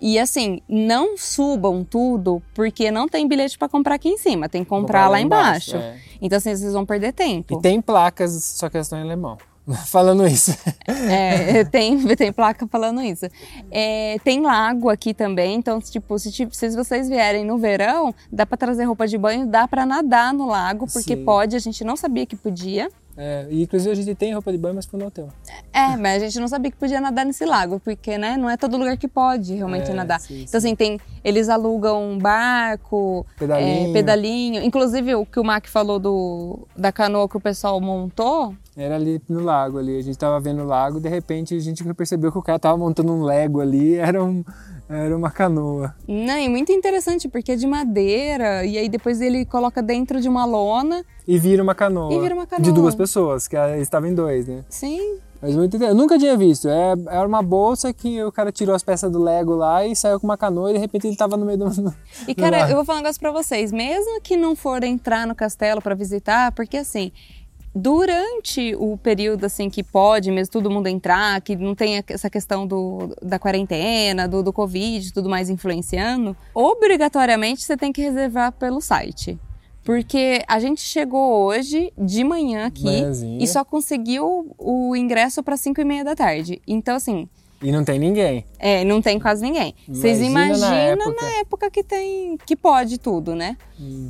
E 0.00 0.18
assim, 0.18 0.60
não 0.68 1.16
subam 1.16 1.82
tudo 1.84 2.42
porque 2.54 2.90
não 2.90 3.08
tem 3.08 3.26
bilhete 3.26 3.58
pra 3.58 3.68
comprar 3.68 3.94
aqui 3.94 4.08
em 4.08 4.18
cima. 4.18 4.48
Tem 4.48 4.62
que 4.62 4.68
comprar, 4.68 5.08
lá 5.08 5.20
embaixo. 5.20 5.76
é. 5.76 5.96
Então, 6.20 6.36
assim, 6.38 6.54
vocês 6.54 6.72
vão 6.72 6.84
perder 6.86 7.12
tempo. 7.12 7.58
E 7.58 7.62
tem 7.62 7.80
placas, 7.80 8.32
só 8.56 8.68
que 8.68 8.76
elas 8.76 8.86
estão 8.86 8.98
em 8.98 9.02
alemão. 9.02 9.36
Falando 9.86 10.26
isso. 10.26 10.56
É, 10.86 11.64
tem, 11.70 11.98
tem 12.14 12.32
placa 12.32 12.66
falando 12.68 13.02
isso. 13.02 13.26
É, 13.70 14.16
tem 14.22 14.40
lago 14.40 14.88
aqui 14.88 15.12
também, 15.12 15.54
então, 15.56 15.80
tipo, 15.80 16.16
se, 16.18 16.30
ti- 16.30 16.48
se 16.52 16.70
vocês 16.70 17.08
vierem 17.08 17.44
no 17.44 17.58
verão, 17.58 18.14
dá 18.30 18.46
pra 18.46 18.56
trazer 18.56 18.84
roupa 18.84 19.06
de 19.08 19.18
banho, 19.18 19.46
dá 19.46 19.66
pra 19.66 19.84
nadar 19.84 20.32
no 20.32 20.46
lago, 20.46 20.86
porque 20.86 21.16
Sim. 21.16 21.24
pode, 21.24 21.56
a 21.56 21.58
gente 21.58 21.82
não 21.82 21.96
sabia 21.96 22.24
que 22.24 22.36
podia. 22.36 22.88
É, 23.16 23.46
e 23.50 23.62
inclusive 23.62 23.90
a 23.90 23.94
gente 23.94 24.14
tem 24.14 24.32
roupa 24.34 24.52
de 24.52 24.58
banho, 24.58 24.74
mas 24.74 24.84
foi 24.84 25.00
no 25.00 25.06
hotel. 25.06 25.28
É, 25.72 25.96
mas 25.96 26.22
a 26.22 26.26
gente 26.26 26.38
não 26.38 26.48
sabia 26.48 26.70
que 26.70 26.76
podia 26.76 27.00
nadar 27.00 27.24
nesse 27.24 27.44
lago, 27.46 27.80
porque, 27.80 28.18
né, 28.18 28.36
não 28.36 28.48
é 28.50 28.56
todo 28.56 28.76
lugar 28.76 28.96
que 28.98 29.08
pode 29.08 29.54
realmente 29.54 29.90
É, 29.90 29.94
nadar. 29.94 30.20
sim, 30.20 30.42
então, 30.46 30.58
assim, 30.58 30.74
tem, 30.76 31.00
eles 31.24 31.48
alugam 31.48 32.02
um 32.12 32.18
barco, 32.18 33.24
Pedalinho. 33.38 33.90
é, 33.90 33.92
pedalinho. 33.92 34.62
Inclusive, 34.62 35.14
o 35.14 35.24
que 35.24 35.40
o 35.40 35.44
Mac 35.44 35.66
falou 35.66 35.98
do, 35.98 36.66
da 36.76 36.92
canoa 36.92 37.28
que 37.28 37.36
o 37.36 37.40
pessoal 37.40 37.80
montou, 37.80 38.54
Era 38.76 38.96
ali 38.96 39.22
no 39.26 39.40
lago 39.40 39.78
ali. 39.78 39.98
A 39.98 40.02
gente 40.02 40.18
tava 40.18 40.38
vendo 40.38 40.62
o 40.62 40.66
lago, 40.66 41.00
de 41.00 41.08
repente 41.08 41.54
a 41.54 41.58
gente 41.60 41.82
percebeu 41.94 42.30
que 42.30 42.36
o 42.38 42.42
cara 42.42 42.58
tava 42.58 42.76
montando 42.76 43.10
um 43.12 43.22
Lego 43.22 43.60
ali, 43.62 43.94
era, 43.96 44.22
um, 44.22 44.44
era 44.88 45.16
uma 45.16 45.30
canoa. 45.30 45.94
Não, 46.06 46.38
e 46.38 46.48
muito 46.48 46.70
interessante, 46.72 47.28
porque 47.28 47.52
é 47.52 47.56
de 47.56 47.66
madeira, 47.66 48.64
e 48.64 48.78
aí 48.78 48.88
depois 48.88 49.20
ele 49.20 49.44
coloca 49.44 49.82
dentro 49.82 50.20
de 50.20 50.28
uma 50.28 50.44
lona. 50.44 51.04
E 51.26 51.38
vira 51.38 51.62
uma 51.62 51.74
canoa. 51.74 52.12
E 52.12 52.20
vira 52.20 52.34
uma 52.34 52.44
De 52.44 52.50
canoa. 52.50 52.72
duas 52.72 52.94
pessoas, 52.94 53.48
que 53.48 53.56
estavam 53.80 54.08
em 54.08 54.14
dois, 54.14 54.46
né? 54.46 54.64
Sim. 54.68 55.18
Mas 55.42 55.54
muito 55.54 55.76
interessante. 55.76 55.96
Eu 55.96 56.02
nunca 56.02 56.18
tinha 56.18 56.36
visto. 56.36 56.68
É, 56.68 56.94
era 57.08 57.26
uma 57.26 57.42
bolsa 57.42 57.92
que 57.92 58.22
o 58.22 58.32
cara 58.32 58.50
tirou 58.50 58.74
as 58.74 58.82
peças 58.82 59.10
do 59.10 59.22
Lego 59.22 59.54
lá 59.54 59.86
e 59.86 59.94
saiu 59.94 60.18
com 60.18 60.26
uma 60.26 60.36
canoa 60.36 60.70
e 60.70 60.74
de 60.74 60.78
repente 60.78 61.06
ele 61.06 61.16
tava 61.16 61.36
no 61.36 61.44
meio 61.44 61.58
do. 61.58 61.66
E, 62.26 62.32
do 62.34 62.40
cara, 62.40 62.68
eu 62.70 62.76
vou 62.76 62.84
falar 62.84 63.00
um 63.00 63.02
negócio 63.02 63.20
pra 63.20 63.30
vocês. 63.30 63.70
Mesmo 63.70 64.20
que 64.22 64.36
não 64.36 64.56
for 64.56 64.82
entrar 64.82 65.26
no 65.26 65.34
castelo 65.34 65.82
pra 65.82 65.94
visitar, 65.94 66.52
porque 66.52 66.78
assim, 66.78 67.12
durante 67.76 68.74
o 68.78 68.96
período 68.96 69.44
assim 69.44 69.68
que 69.68 69.82
pode 69.82 70.30
mesmo 70.30 70.50
todo 70.50 70.70
mundo 70.70 70.86
entrar, 70.86 71.38
que 71.42 71.54
não 71.54 71.74
tem 71.74 72.02
essa 72.08 72.30
questão 72.30 72.66
do, 72.66 73.14
da 73.20 73.38
quarentena, 73.38 74.26
do, 74.26 74.42
do 74.42 74.50
Covid, 74.50 75.12
tudo 75.12 75.28
mais 75.28 75.50
influenciando, 75.50 76.34
obrigatoriamente 76.54 77.62
você 77.62 77.76
tem 77.76 77.92
que 77.92 78.00
reservar 78.00 78.52
pelo 78.52 78.80
site. 78.80 79.38
Porque 79.84 80.42
a 80.48 80.58
gente 80.58 80.80
chegou 80.80 81.44
hoje 81.44 81.92
de 81.96 82.24
manhã 82.24 82.66
aqui 82.66 82.84
Manhãzinha. 82.84 83.44
e 83.44 83.46
só 83.46 83.62
conseguiu 83.62 84.54
o 84.58 84.96
ingresso 84.96 85.42
para 85.42 85.56
5 85.56 85.78
e 85.78 85.84
meia 85.84 86.02
da 86.02 86.16
tarde. 86.16 86.60
Então, 86.66 86.96
assim, 86.96 87.28
E 87.62 87.72
não 87.72 87.82
tem 87.84 87.98
ninguém. 87.98 88.44
é, 88.58 88.84
não 88.84 89.00
tem 89.00 89.18
quase 89.18 89.42
ninguém. 89.42 89.74
Vocês 89.88 90.20
Imagina 90.20 90.58
na 90.58 90.66
imaginam 90.68 91.08
época. 91.10 91.22
na 91.22 91.32
época 91.40 91.70
que 91.70 91.82
tem, 91.82 92.36
que 92.44 92.54
pode 92.54 92.98
tudo, 92.98 93.34
né? 93.34 93.56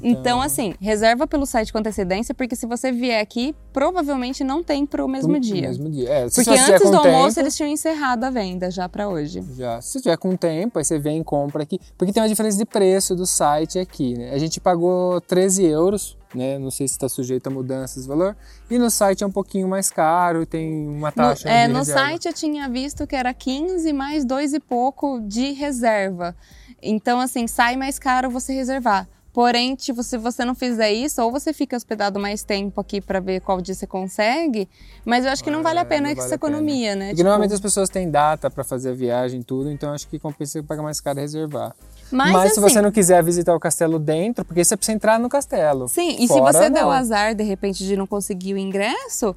Então, 0.02 0.40
assim, 0.40 0.74
reserva 0.80 1.26
pelo 1.26 1.46
site 1.46 1.72
com 1.72 1.78
antecedência, 1.78 2.34
porque 2.34 2.54
se 2.56 2.66
você 2.66 2.90
vier 2.92 3.20
aqui, 3.20 3.54
provavelmente 3.72 4.42
não 4.44 4.62
tem 4.62 4.84
pro 4.86 5.06
mesmo 5.08 5.32
No 5.34 5.40
dia. 5.40 5.62
mesmo 5.62 5.88
dia. 5.90 6.08
É, 6.08 6.28
se 6.28 6.44
Porque 6.44 6.58
antes 6.58 6.90
do 6.90 6.96
almoço 6.96 7.34
tempo, 7.36 7.40
eles 7.40 7.56
tinham 7.56 7.70
encerrado 7.70 8.24
a 8.24 8.30
venda 8.30 8.70
já 8.70 8.88
pra 8.88 9.08
hoje. 9.08 9.42
Já. 9.56 9.80
Se 9.80 10.00
tiver 10.00 10.16
com 10.16 10.36
tempo, 10.36 10.78
aí 10.78 10.84
você 10.84 10.98
vem 10.98 11.20
e 11.20 11.24
compra 11.24 11.62
aqui. 11.62 11.78
Porque 11.96 12.12
tem 12.12 12.22
uma 12.22 12.28
diferença 12.28 12.58
de 12.58 12.64
preço 12.64 13.14
do 13.14 13.26
site 13.26 13.78
aqui, 13.78 14.14
né? 14.16 14.30
A 14.32 14.38
gente 14.38 14.60
pagou 14.60 15.20
13 15.20 15.64
euros, 15.64 16.16
né? 16.34 16.58
Não 16.58 16.70
sei 16.70 16.86
se 16.88 16.94
está 16.94 17.08
sujeito 17.08 17.46
a 17.46 17.50
mudanças 17.50 18.02
de 18.02 18.08
valor. 18.08 18.36
E 18.70 18.78
no 18.78 18.90
site 18.90 19.22
é 19.24 19.26
um 19.26 19.30
pouquinho 19.30 19.68
mais 19.68 19.90
caro, 19.90 20.44
tem 20.46 20.86
uma 20.88 21.08
No, 21.08 21.12
taxa 21.14 21.48
é, 21.48 21.66
no 21.68 21.78
reserva. 21.78 22.00
site 22.00 22.26
eu 22.26 22.32
tinha 22.32 22.68
visto 22.68 23.06
que 23.06 23.14
era 23.16 23.32
15 23.32 23.92
mais 23.92 24.24
dois 24.24 24.52
e 24.52 24.60
pouco 24.60 25.20
de 25.20 25.52
reserva. 25.52 26.36
Então, 26.82 27.20
assim, 27.20 27.46
sai 27.46 27.76
mais 27.76 27.98
caro 27.98 28.30
você 28.30 28.52
reservar. 28.52 29.08
Porém, 29.36 29.74
tipo, 29.74 30.02
se 30.02 30.16
você 30.16 30.46
não 30.46 30.54
fizer 30.54 30.90
isso, 30.90 31.20
ou 31.20 31.30
você 31.30 31.52
fica 31.52 31.76
hospedado 31.76 32.18
mais 32.18 32.42
tempo 32.42 32.80
aqui 32.80 33.02
pra 33.02 33.20
ver 33.20 33.42
qual 33.42 33.60
dia 33.60 33.74
você 33.74 33.86
consegue, 33.86 34.66
mas 35.04 35.26
eu 35.26 35.30
acho 35.30 35.44
que 35.44 35.50
não 35.50 35.62
vale 35.62 35.78
a 35.78 35.82
É, 35.82 35.84
pena 35.84 36.00
não 36.04 36.08
essa 36.08 36.22
vale 36.22 36.34
a 36.34 36.38
pena. 36.38 36.52
economia, 36.54 36.94
né? 36.96 37.04
Porque 37.08 37.16
Tipo, 37.16 37.24
normalmente 37.24 37.52
as 37.52 37.60
pessoas 37.60 37.90
têm 37.90 38.10
data 38.10 38.48
para 38.48 38.64
fazer 38.64 38.92
a 38.92 38.94
viagem 38.94 39.42
e 39.42 39.44
tudo, 39.44 39.70
então 39.70 39.92
acho 39.92 40.08
que 40.08 40.18
compensa 40.18 40.62
pagar 40.62 40.82
mais 40.82 41.02
caro 41.02 41.20
reservar. 41.20 41.76
mas, 42.10 42.32
Mas, 42.32 42.52
se 42.54 42.60
assim, 42.60 42.60
você 42.62 42.80
não 42.80 42.90
quiser 42.90 43.22
visitar 43.22 43.54
o 43.54 43.60
castelo 43.60 43.98
dentro, 43.98 44.42
porque 44.42 44.64
você 44.64 44.74
precisa 44.74 44.96
entrar 44.96 45.20
no 45.20 45.28
castelo. 45.28 45.86
Sim, 45.86 46.16
e 46.18 46.22
se 46.22 46.28
Fora, 46.28 46.54
você 46.54 46.70
der 46.70 46.80
o 46.82 46.86
não. 46.86 46.92
azar, 46.92 47.34
de 47.34 47.44
repente, 47.44 47.84
de 47.84 47.94
não 47.94 48.06
conseguir 48.06 48.54
o 48.54 48.58
ingresso, 48.58 49.36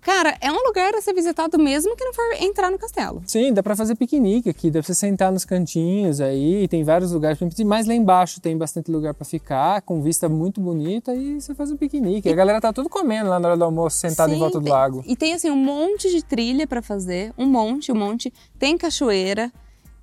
cara, 0.00 0.36
é 0.40 0.50
um 0.50 0.62
lugar 0.66 0.94
a 0.94 1.00
ser 1.00 1.12
visitado 1.14 1.58
mesmo 1.58 1.94
que 1.96 2.04
não 2.04 2.12
for 2.12 2.24
entrar 2.40 2.70
no 2.70 2.78
castelo. 2.78 3.22
Sim, 3.26 3.52
dá 3.52 3.62
pra 3.62 3.76
fazer 3.76 3.94
piquenique 3.94 4.48
aqui, 4.48 4.70
dá 4.70 4.80
pra 4.80 4.86
você 4.86 4.94
sentar 4.94 5.30
nos 5.32 5.44
cantinhos 5.44 6.20
aí, 6.20 6.66
tem 6.68 6.82
vários 6.84 7.12
lugares, 7.12 7.38
mais 7.64 7.86
lá 7.86 7.94
embaixo 7.94 8.40
tem 8.40 8.56
bastante 8.56 8.90
lugar 8.90 9.14
pra 9.14 9.24
ficar, 9.24 9.82
com 9.82 10.00
vista 10.02 10.28
muito 10.28 10.60
bonita 10.60 11.14
e 11.14 11.40
você 11.40 11.54
faz 11.54 11.70
um 11.70 11.76
piquenique. 11.76 12.28
A 12.28 12.34
galera 12.34 12.60
tá 12.60 12.72
tudo 12.72 12.88
comendo 12.88 13.28
lá 13.30 13.38
na 13.38 13.48
hora 13.48 13.56
do 13.56 13.64
almoço, 13.64 13.98
sentado 13.98 14.30
em 14.30 14.34
Sim, 14.34 14.40
volta 14.40 14.58
do 14.58 14.64
tem- 14.64 14.72
lago. 14.72 15.02
E 15.06 15.16
tem, 15.16 15.34
assim, 15.34 15.50
um 15.50 15.56
monte 15.56 16.10
de 16.10 16.22
trilha 16.24 16.66
pra 16.66 16.82
fazer, 16.82 17.32
um 17.36 17.46
monte, 17.46 17.92
um 17.92 17.96
monte. 17.96 18.32
Tem 18.58 18.76
cachoeira, 18.78 19.52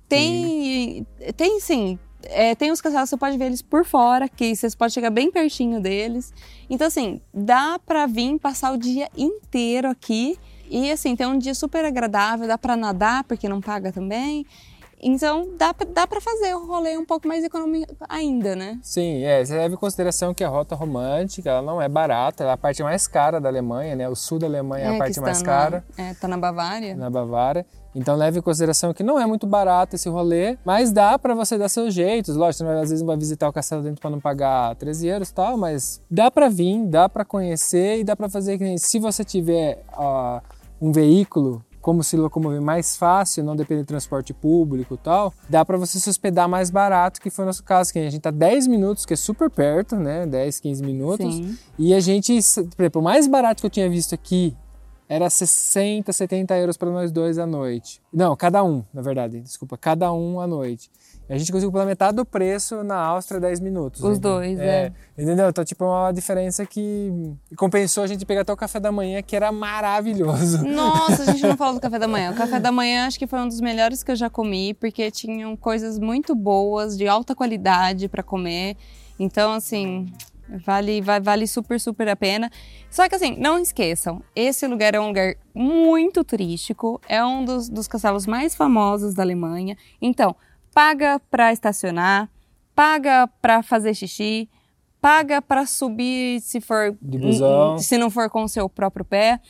tem, 0.08 1.06
tem 1.36 1.60
sim, 1.60 1.98
é, 2.24 2.54
tem 2.54 2.70
os 2.70 2.80
castelos, 2.80 3.10
você 3.10 3.16
pode 3.16 3.38
ver 3.38 3.46
eles 3.46 3.62
por 3.62 3.84
fora, 3.84 4.28
que 4.28 4.54
vocês 4.54 4.74
podem 4.74 4.92
chegar 4.92 5.10
bem 5.10 5.30
pertinho 5.30 5.80
deles. 5.80 6.32
Então, 6.68 6.86
assim, 6.86 7.20
dá 7.32 7.78
pra 7.78 8.06
vir 8.06 8.38
passar 8.38 8.72
o 8.72 8.76
dia 8.76 9.08
inteiro 9.16 9.88
aqui 9.88 10.38
E 10.70 10.90
assim, 10.90 11.16
tem 11.16 11.26
um 11.26 11.38
dia 11.38 11.54
super 11.54 11.84
agradável, 11.84 12.46
dá 12.46 12.58
para 12.58 12.76
nadar, 12.76 13.24
porque 13.24 13.48
não 13.48 13.60
paga 13.60 13.90
também. 13.90 14.44
Então 15.00 15.48
dá, 15.56 15.72
pra- 15.72 15.86
dá 15.92 16.06
para 16.06 16.20
fazer 16.20 16.54
o 16.54 16.66
rolê 16.66 16.96
um 16.96 17.04
pouco 17.04 17.28
mais 17.28 17.44
econômico 17.44 17.94
ainda, 18.08 18.56
né? 18.56 18.78
Sim, 18.82 19.22
é, 19.22 19.44
você 19.44 19.56
leva 19.56 19.74
em 19.74 19.78
consideração 19.78 20.34
que 20.34 20.42
a 20.42 20.48
rota 20.48 20.74
romântica 20.74 21.50
ela 21.50 21.62
não 21.62 21.80
é 21.80 21.88
barata, 21.88 22.42
ela 22.42 22.52
é 22.52 22.54
a 22.54 22.58
parte 22.58 22.82
mais 22.82 23.06
cara 23.06 23.40
da 23.40 23.48
Alemanha, 23.48 23.94
né? 23.94 24.08
O 24.08 24.16
sul 24.16 24.38
da 24.38 24.46
Alemanha 24.46 24.84
é, 24.84 24.88
a 24.88 24.92
que 24.92 24.98
parte 24.98 25.20
mais 25.20 25.40
na- 25.42 25.46
cara, 25.46 25.84
é, 25.96 26.14
tá 26.14 26.26
na 26.26 26.36
Bavária. 26.36 26.96
na 26.96 27.08
Bavária. 27.10 27.64
Então 27.94 28.14
leve 28.16 28.38
em 28.38 28.42
consideração 28.42 28.92
que 28.92 29.02
não 29.02 29.18
é 29.18 29.26
muito 29.26 29.46
barato 29.46 29.96
esse 29.96 30.08
rolê, 30.08 30.56
mas 30.64 30.92
dá 30.92 31.18
para 31.18 31.34
você 31.34 31.56
dar 31.56 31.68
seus 31.68 31.94
jeitos. 31.94 32.36
Lógico, 32.36 32.64
não- 32.64 32.72
às 32.72 32.90
vezes 32.90 33.00
não 33.00 33.06
vai 33.06 33.16
visitar 33.16 33.48
o 33.48 33.52
castelo 33.52 33.82
dentro 33.82 34.00
para 34.00 34.10
não 34.10 34.20
pagar 34.20 34.74
13 34.76 35.06
euros 35.08 35.30
e 35.30 35.34
tal, 35.34 35.56
mas 35.56 36.00
dá 36.10 36.30
para 36.30 36.48
vir, 36.48 36.84
dá 36.86 37.08
para 37.08 37.24
conhecer 37.24 37.98
e 38.00 38.04
dá 38.04 38.14
para 38.14 38.28
fazer 38.28 38.58
que 38.58 38.78
se 38.78 38.98
você 38.98 39.24
tiver 39.24 39.82
ah, 39.92 40.40
um 40.80 40.92
veículo 40.92 41.64
como 41.88 42.04
se 42.04 42.18
locomover 42.18 42.60
mais 42.60 42.98
fácil, 42.98 43.42
não 43.42 43.56
depender 43.56 43.80
de 43.80 43.86
transporte 43.86 44.34
público 44.34 44.92
e 44.92 44.98
tal, 44.98 45.32
dá 45.48 45.64
para 45.64 45.78
você 45.78 45.98
se 45.98 46.10
hospedar 46.10 46.46
mais 46.46 46.68
barato, 46.68 47.18
que 47.18 47.30
foi 47.30 47.44
o 47.44 47.46
nosso 47.46 47.64
caso, 47.64 47.90
que 47.90 47.98
a 47.98 48.10
gente 48.10 48.20
tá 48.20 48.30
10 48.30 48.66
minutos, 48.66 49.06
que 49.06 49.14
é 49.14 49.16
super 49.16 49.48
perto, 49.48 49.96
né? 49.96 50.26
10, 50.26 50.60
15 50.60 50.84
minutos. 50.84 51.34
Sim. 51.34 51.56
E 51.78 51.94
a 51.94 52.00
gente, 52.00 52.38
por 52.76 52.82
exemplo, 52.82 53.00
o 53.00 53.04
mais 53.04 53.26
barato 53.26 53.62
que 53.62 53.66
eu 53.66 53.70
tinha 53.70 53.88
visto 53.88 54.14
aqui 54.14 54.54
era 55.08 55.30
60, 55.30 56.12
70 56.12 56.58
euros 56.58 56.76
para 56.76 56.90
nós 56.90 57.10
dois 57.10 57.38
à 57.38 57.46
noite. 57.46 58.02
Não, 58.12 58.36
cada 58.36 58.62
um, 58.62 58.84
na 58.92 59.00
verdade, 59.00 59.40
desculpa, 59.40 59.78
cada 59.78 60.12
um 60.12 60.42
à 60.42 60.46
noite. 60.46 60.90
A 61.28 61.36
gente 61.36 61.52
conseguiu 61.52 61.70
pela 61.70 61.84
metade 61.84 62.16
do 62.16 62.24
preço 62.24 62.82
na 62.82 62.96
Áustria 62.96 63.38
10 63.38 63.60
minutos. 63.60 64.02
Os 64.02 64.18
dois, 64.18 64.58
é. 64.58 64.90
Entendeu? 65.16 65.48
Então, 65.50 65.62
tipo, 65.62 65.84
é 65.84 65.86
uma 65.86 66.12
diferença 66.12 66.64
que 66.64 67.34
compensou 67.54 68.02
a 68.02 68.06
gente 68.06 68.24
pegar 68.24 68.40
até 68.40 68.52
o 68.52 68.56
café 68.56 68.80
da 68.80 68.90
manhã, 68.90 69.20
que 69.20 69.36
era 69.36 69.52
maravilhoso. 69.52 70.64
Nossa, 70.66 71.24
a 71.24 71.26
gente 71.26 71.46
não 71.46 71.56
falou 71.56 71.74
do 71.74 71.80
café 71.80 71.98
da 71.98 72.08
manhã. 72.08 72.30
O 72.30 72.34
café 72.34 72.58
da 72.58 72.72
manhã 72.72 73.06
acho 73.06 73.18
que 73.18 73.26
foi 73.26 73.40
um 73.40 73.48
dos 73.48 73.60
melhores 73.60 74.02
que 74.02 74.10
eu 74.10 74.16
já 74.16 74.30
comi, 74.30 74.72
porque 74.72 75.10
tinham 75.10 75.54
coisas 75.54 75.98
muito 75.98 76.34
boas, 76.34 76.96
de 76.96 77.06
alta 77.06 77.34
qualidade 77.34 78.08
para 78.08 78.22
comer. 78.22 78.76
Então, 79.18 79.52
assim, 79.52 80.06
vale, 80.64 81.02
vale 81.02 81.46
super, 81.46 81.78
super 81.78 82.08
a 82.08 82.16
pena. 82.16 82.50
Só 82.90 83.06
que, 83.06 83.14
assim, 83.14 83.36
não 83.38 83.58
esqueçam, 83.58 84.22
esse 84.34 84.66
lugar 84.66 84.94
é 84.94 85.00
um 85.00 85.08
lugar 85.08 85.34
muito 85.54 86.24
turístico, 86.24 87.00
é 87.06 87.22
um 87.22 87.44
dos, 87.44 87.68
dos 87.68 87.86
castelos 87.86 88.26
mais 88.26 88.54
famosos 88.54 89.12
da 89.12 89.22
Alemanha. 89.22 89.76
Então, 90.00 90.34
paga 90.78 91.20
para 91.28 91.52
estacionar, 91.52 92.30
paga 92.72 93.26
para 93.42 93.64
fazer 93.64 93.94
xixi, 93.94 94.48
paga 95.00 95.42
para 95.42 95.66
subir 95.66 96.40
se 96.40 96.60
for 96.60 96.96
De 97.02 97.18
busão. 97.18 97.76
se 97.78 97.98
não 97.98 98.08
for 98.08 98.30
com 98.30 98.44
o 98.44 98.48
seu 98.48 98.68
próprio 98.68 99.04
pé 99.04 99.40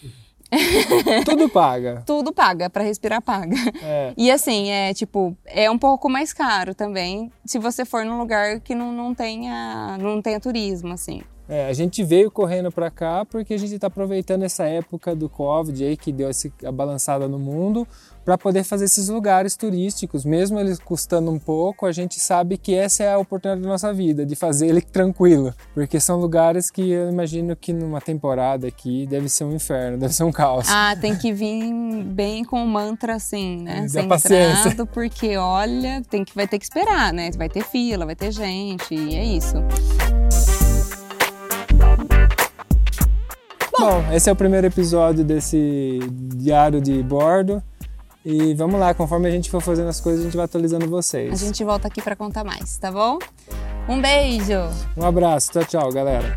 Tudo 1.27 1.51
paga. 1.51 2.03
tudo 2.07 2.33
paga, 2.33 2.71
pra 2.71 2.83
respirar 2.83 3.21
paga. 3.21 3.55
É. 3.83 4.15
E 4.17 4.31
assim, 4.31 4.71
é 4.71 4.95
tipo, 4.95 5.37
é 5.45 5.71
um 5.71 5.77
pouco 5.77 6.09
mais 6.09 6.33
caro 6.33 6.75
também, 6.75 7.31
se 7.45 7.59
você 7.59 7.85
for 7.85 8.07
num 8.07 8.17
lugar 8.17 8.59
que 8.61 8.75
não, 8.75 8.91
não 8.91 9.15
tenha 9.15 9.99
não 10.01 10.23
tenha 10.23 10.41
turismo, 10.41 10.95
assim. 10.95 11.21
É, 11.49 11.67
a 11.67 11.73
gente 11.73 12.05
veio 12.05 12.31
correndo 12.31 12.71
para 12.71 12.91
cá 12.91 13.25
porque 13.25 13.55
a 13.55 13.59
gente 13.59 13.75
está 13.75 13.87
aproveitando 13.87 14.43
essa 14.43 14.65
época 14.65 15.15
do 15.15 15.29
Covid 15.29 15.83
aí 15.83 15.97
que 15.97 16.13
deu 16.13 16.29
essa 16.29 16.51
balançada 16.71 17.27
no 17.27 17.39
mundo 17.39 17.89
para 18.29 18.37
poder 18.37 18.63
fazer 18.63 18.85
esses 18.85 19.09
lugares 19.09 19.57
turísticos, 19.57 20.23
mesmo 20.23 20.61
eles 20.61 20.79
custando 20.79 21.31
um 21.31 21.39
pouco, 21.39 21.87
a 21.87 21.93
gente 21.93 22.21
sabe 22.21 22.59
que 22.59 22.75
essa 22.75 23.03
é 23.03 23.15
a 23.15 23.17
oportunidade 23.17 23.63
da 23.63 23.69
nossa 23.69 23.91
vida, 23.91 24.27
de 24.27 24.37
fazer 24.37 24.67
ele 24.67 24.83
tranquilo, 24.83 25.55
porque 25.73 25.99
são 25.99 26.21
lugares 26.21 26.71
que 26.71 26.91
eu 26.91 27.09
imagino 27.09 27.57
que 27.57 27.73
numa 27.73 28.03
temporada 28.03 28.67
aqui 28.69 29.07
deve 29.07 29.31
ser 29.31 29.45
um 29.45 29.55
inferno, 29.55 29.97
deve 29.99 30.13
ser 30.13 30.25
um 30.25 30.33
caos. 30.33 30.67
Ah, 30.69 30.95
tem 31.01 31.17
que 31.17 31.33
vir 31.33 31.73
bem 32.05 32.45
com 32.45 32.63
o 32.63 32.69
mantra 32.69 33.15
assim, 33.15 33.63
né? 33.63 33.87
Dá 33.91 34.19
Centrado, 34.19 34.85
porque 34.93 35.39
olha, 35.39 36.03
tem 36.11 36.23
que 36.23 36.35
vai 36.35 36.47
ter 36.47 36.59
que 36.59 36.67
esperar, 36.67 37.15
né? 37.15 37.31
Vai 37.35 37.49
ter 37.49 37.65
fila, 37.65 38.05
vai 38.05 38.15
ter 38.15 38.31
gente, 38.31 38.95
e 38.95 39.15
é 39.15 39.25
isso. 39.25 39.57
Bom, 43.79 44.13
esse 44.13 44.29
é 44.29 44.33
o 44.33 44.37
primeiro 44.37 44.67
episódio 44.67 45.23
desse 45.23 46.01
diário 46.11 46.81
de 46.81 47.01
bordo. 47.01 47.63
E 48.25 48.53
vamos 48.55 48.79
lá, 48.81 48.93
conforme 48.93 49.29
a 49.29 49.31
gente 49.31 49.49
for 49.49 49.63
fazendo 49.63 49.89
as 49.89 50.01
coisas, 50.01 50.23
a 50.23 50.25
gente 50.25 50.37
vai 50.37 50.47
atualizando 50.47 50.89
vocês. 50.89 51.33
A 51.33 51.47
gente 51.47 51.63
volta 51.63 51.87
aqui 51.87 52.03
pra 52.03 52.17
contar 52.17 52.43
mais, 52.43 52.77
tá 52.77 52.91
bom? 52.91 53.19
Um 53.89 54.01
beijo. 54.01 54.69
Um 54.97 55.05
abraço, 55.05 55.53
tchau, 55.53 55.65
tchau, 55.65 55.93
galera. 55.93 56.37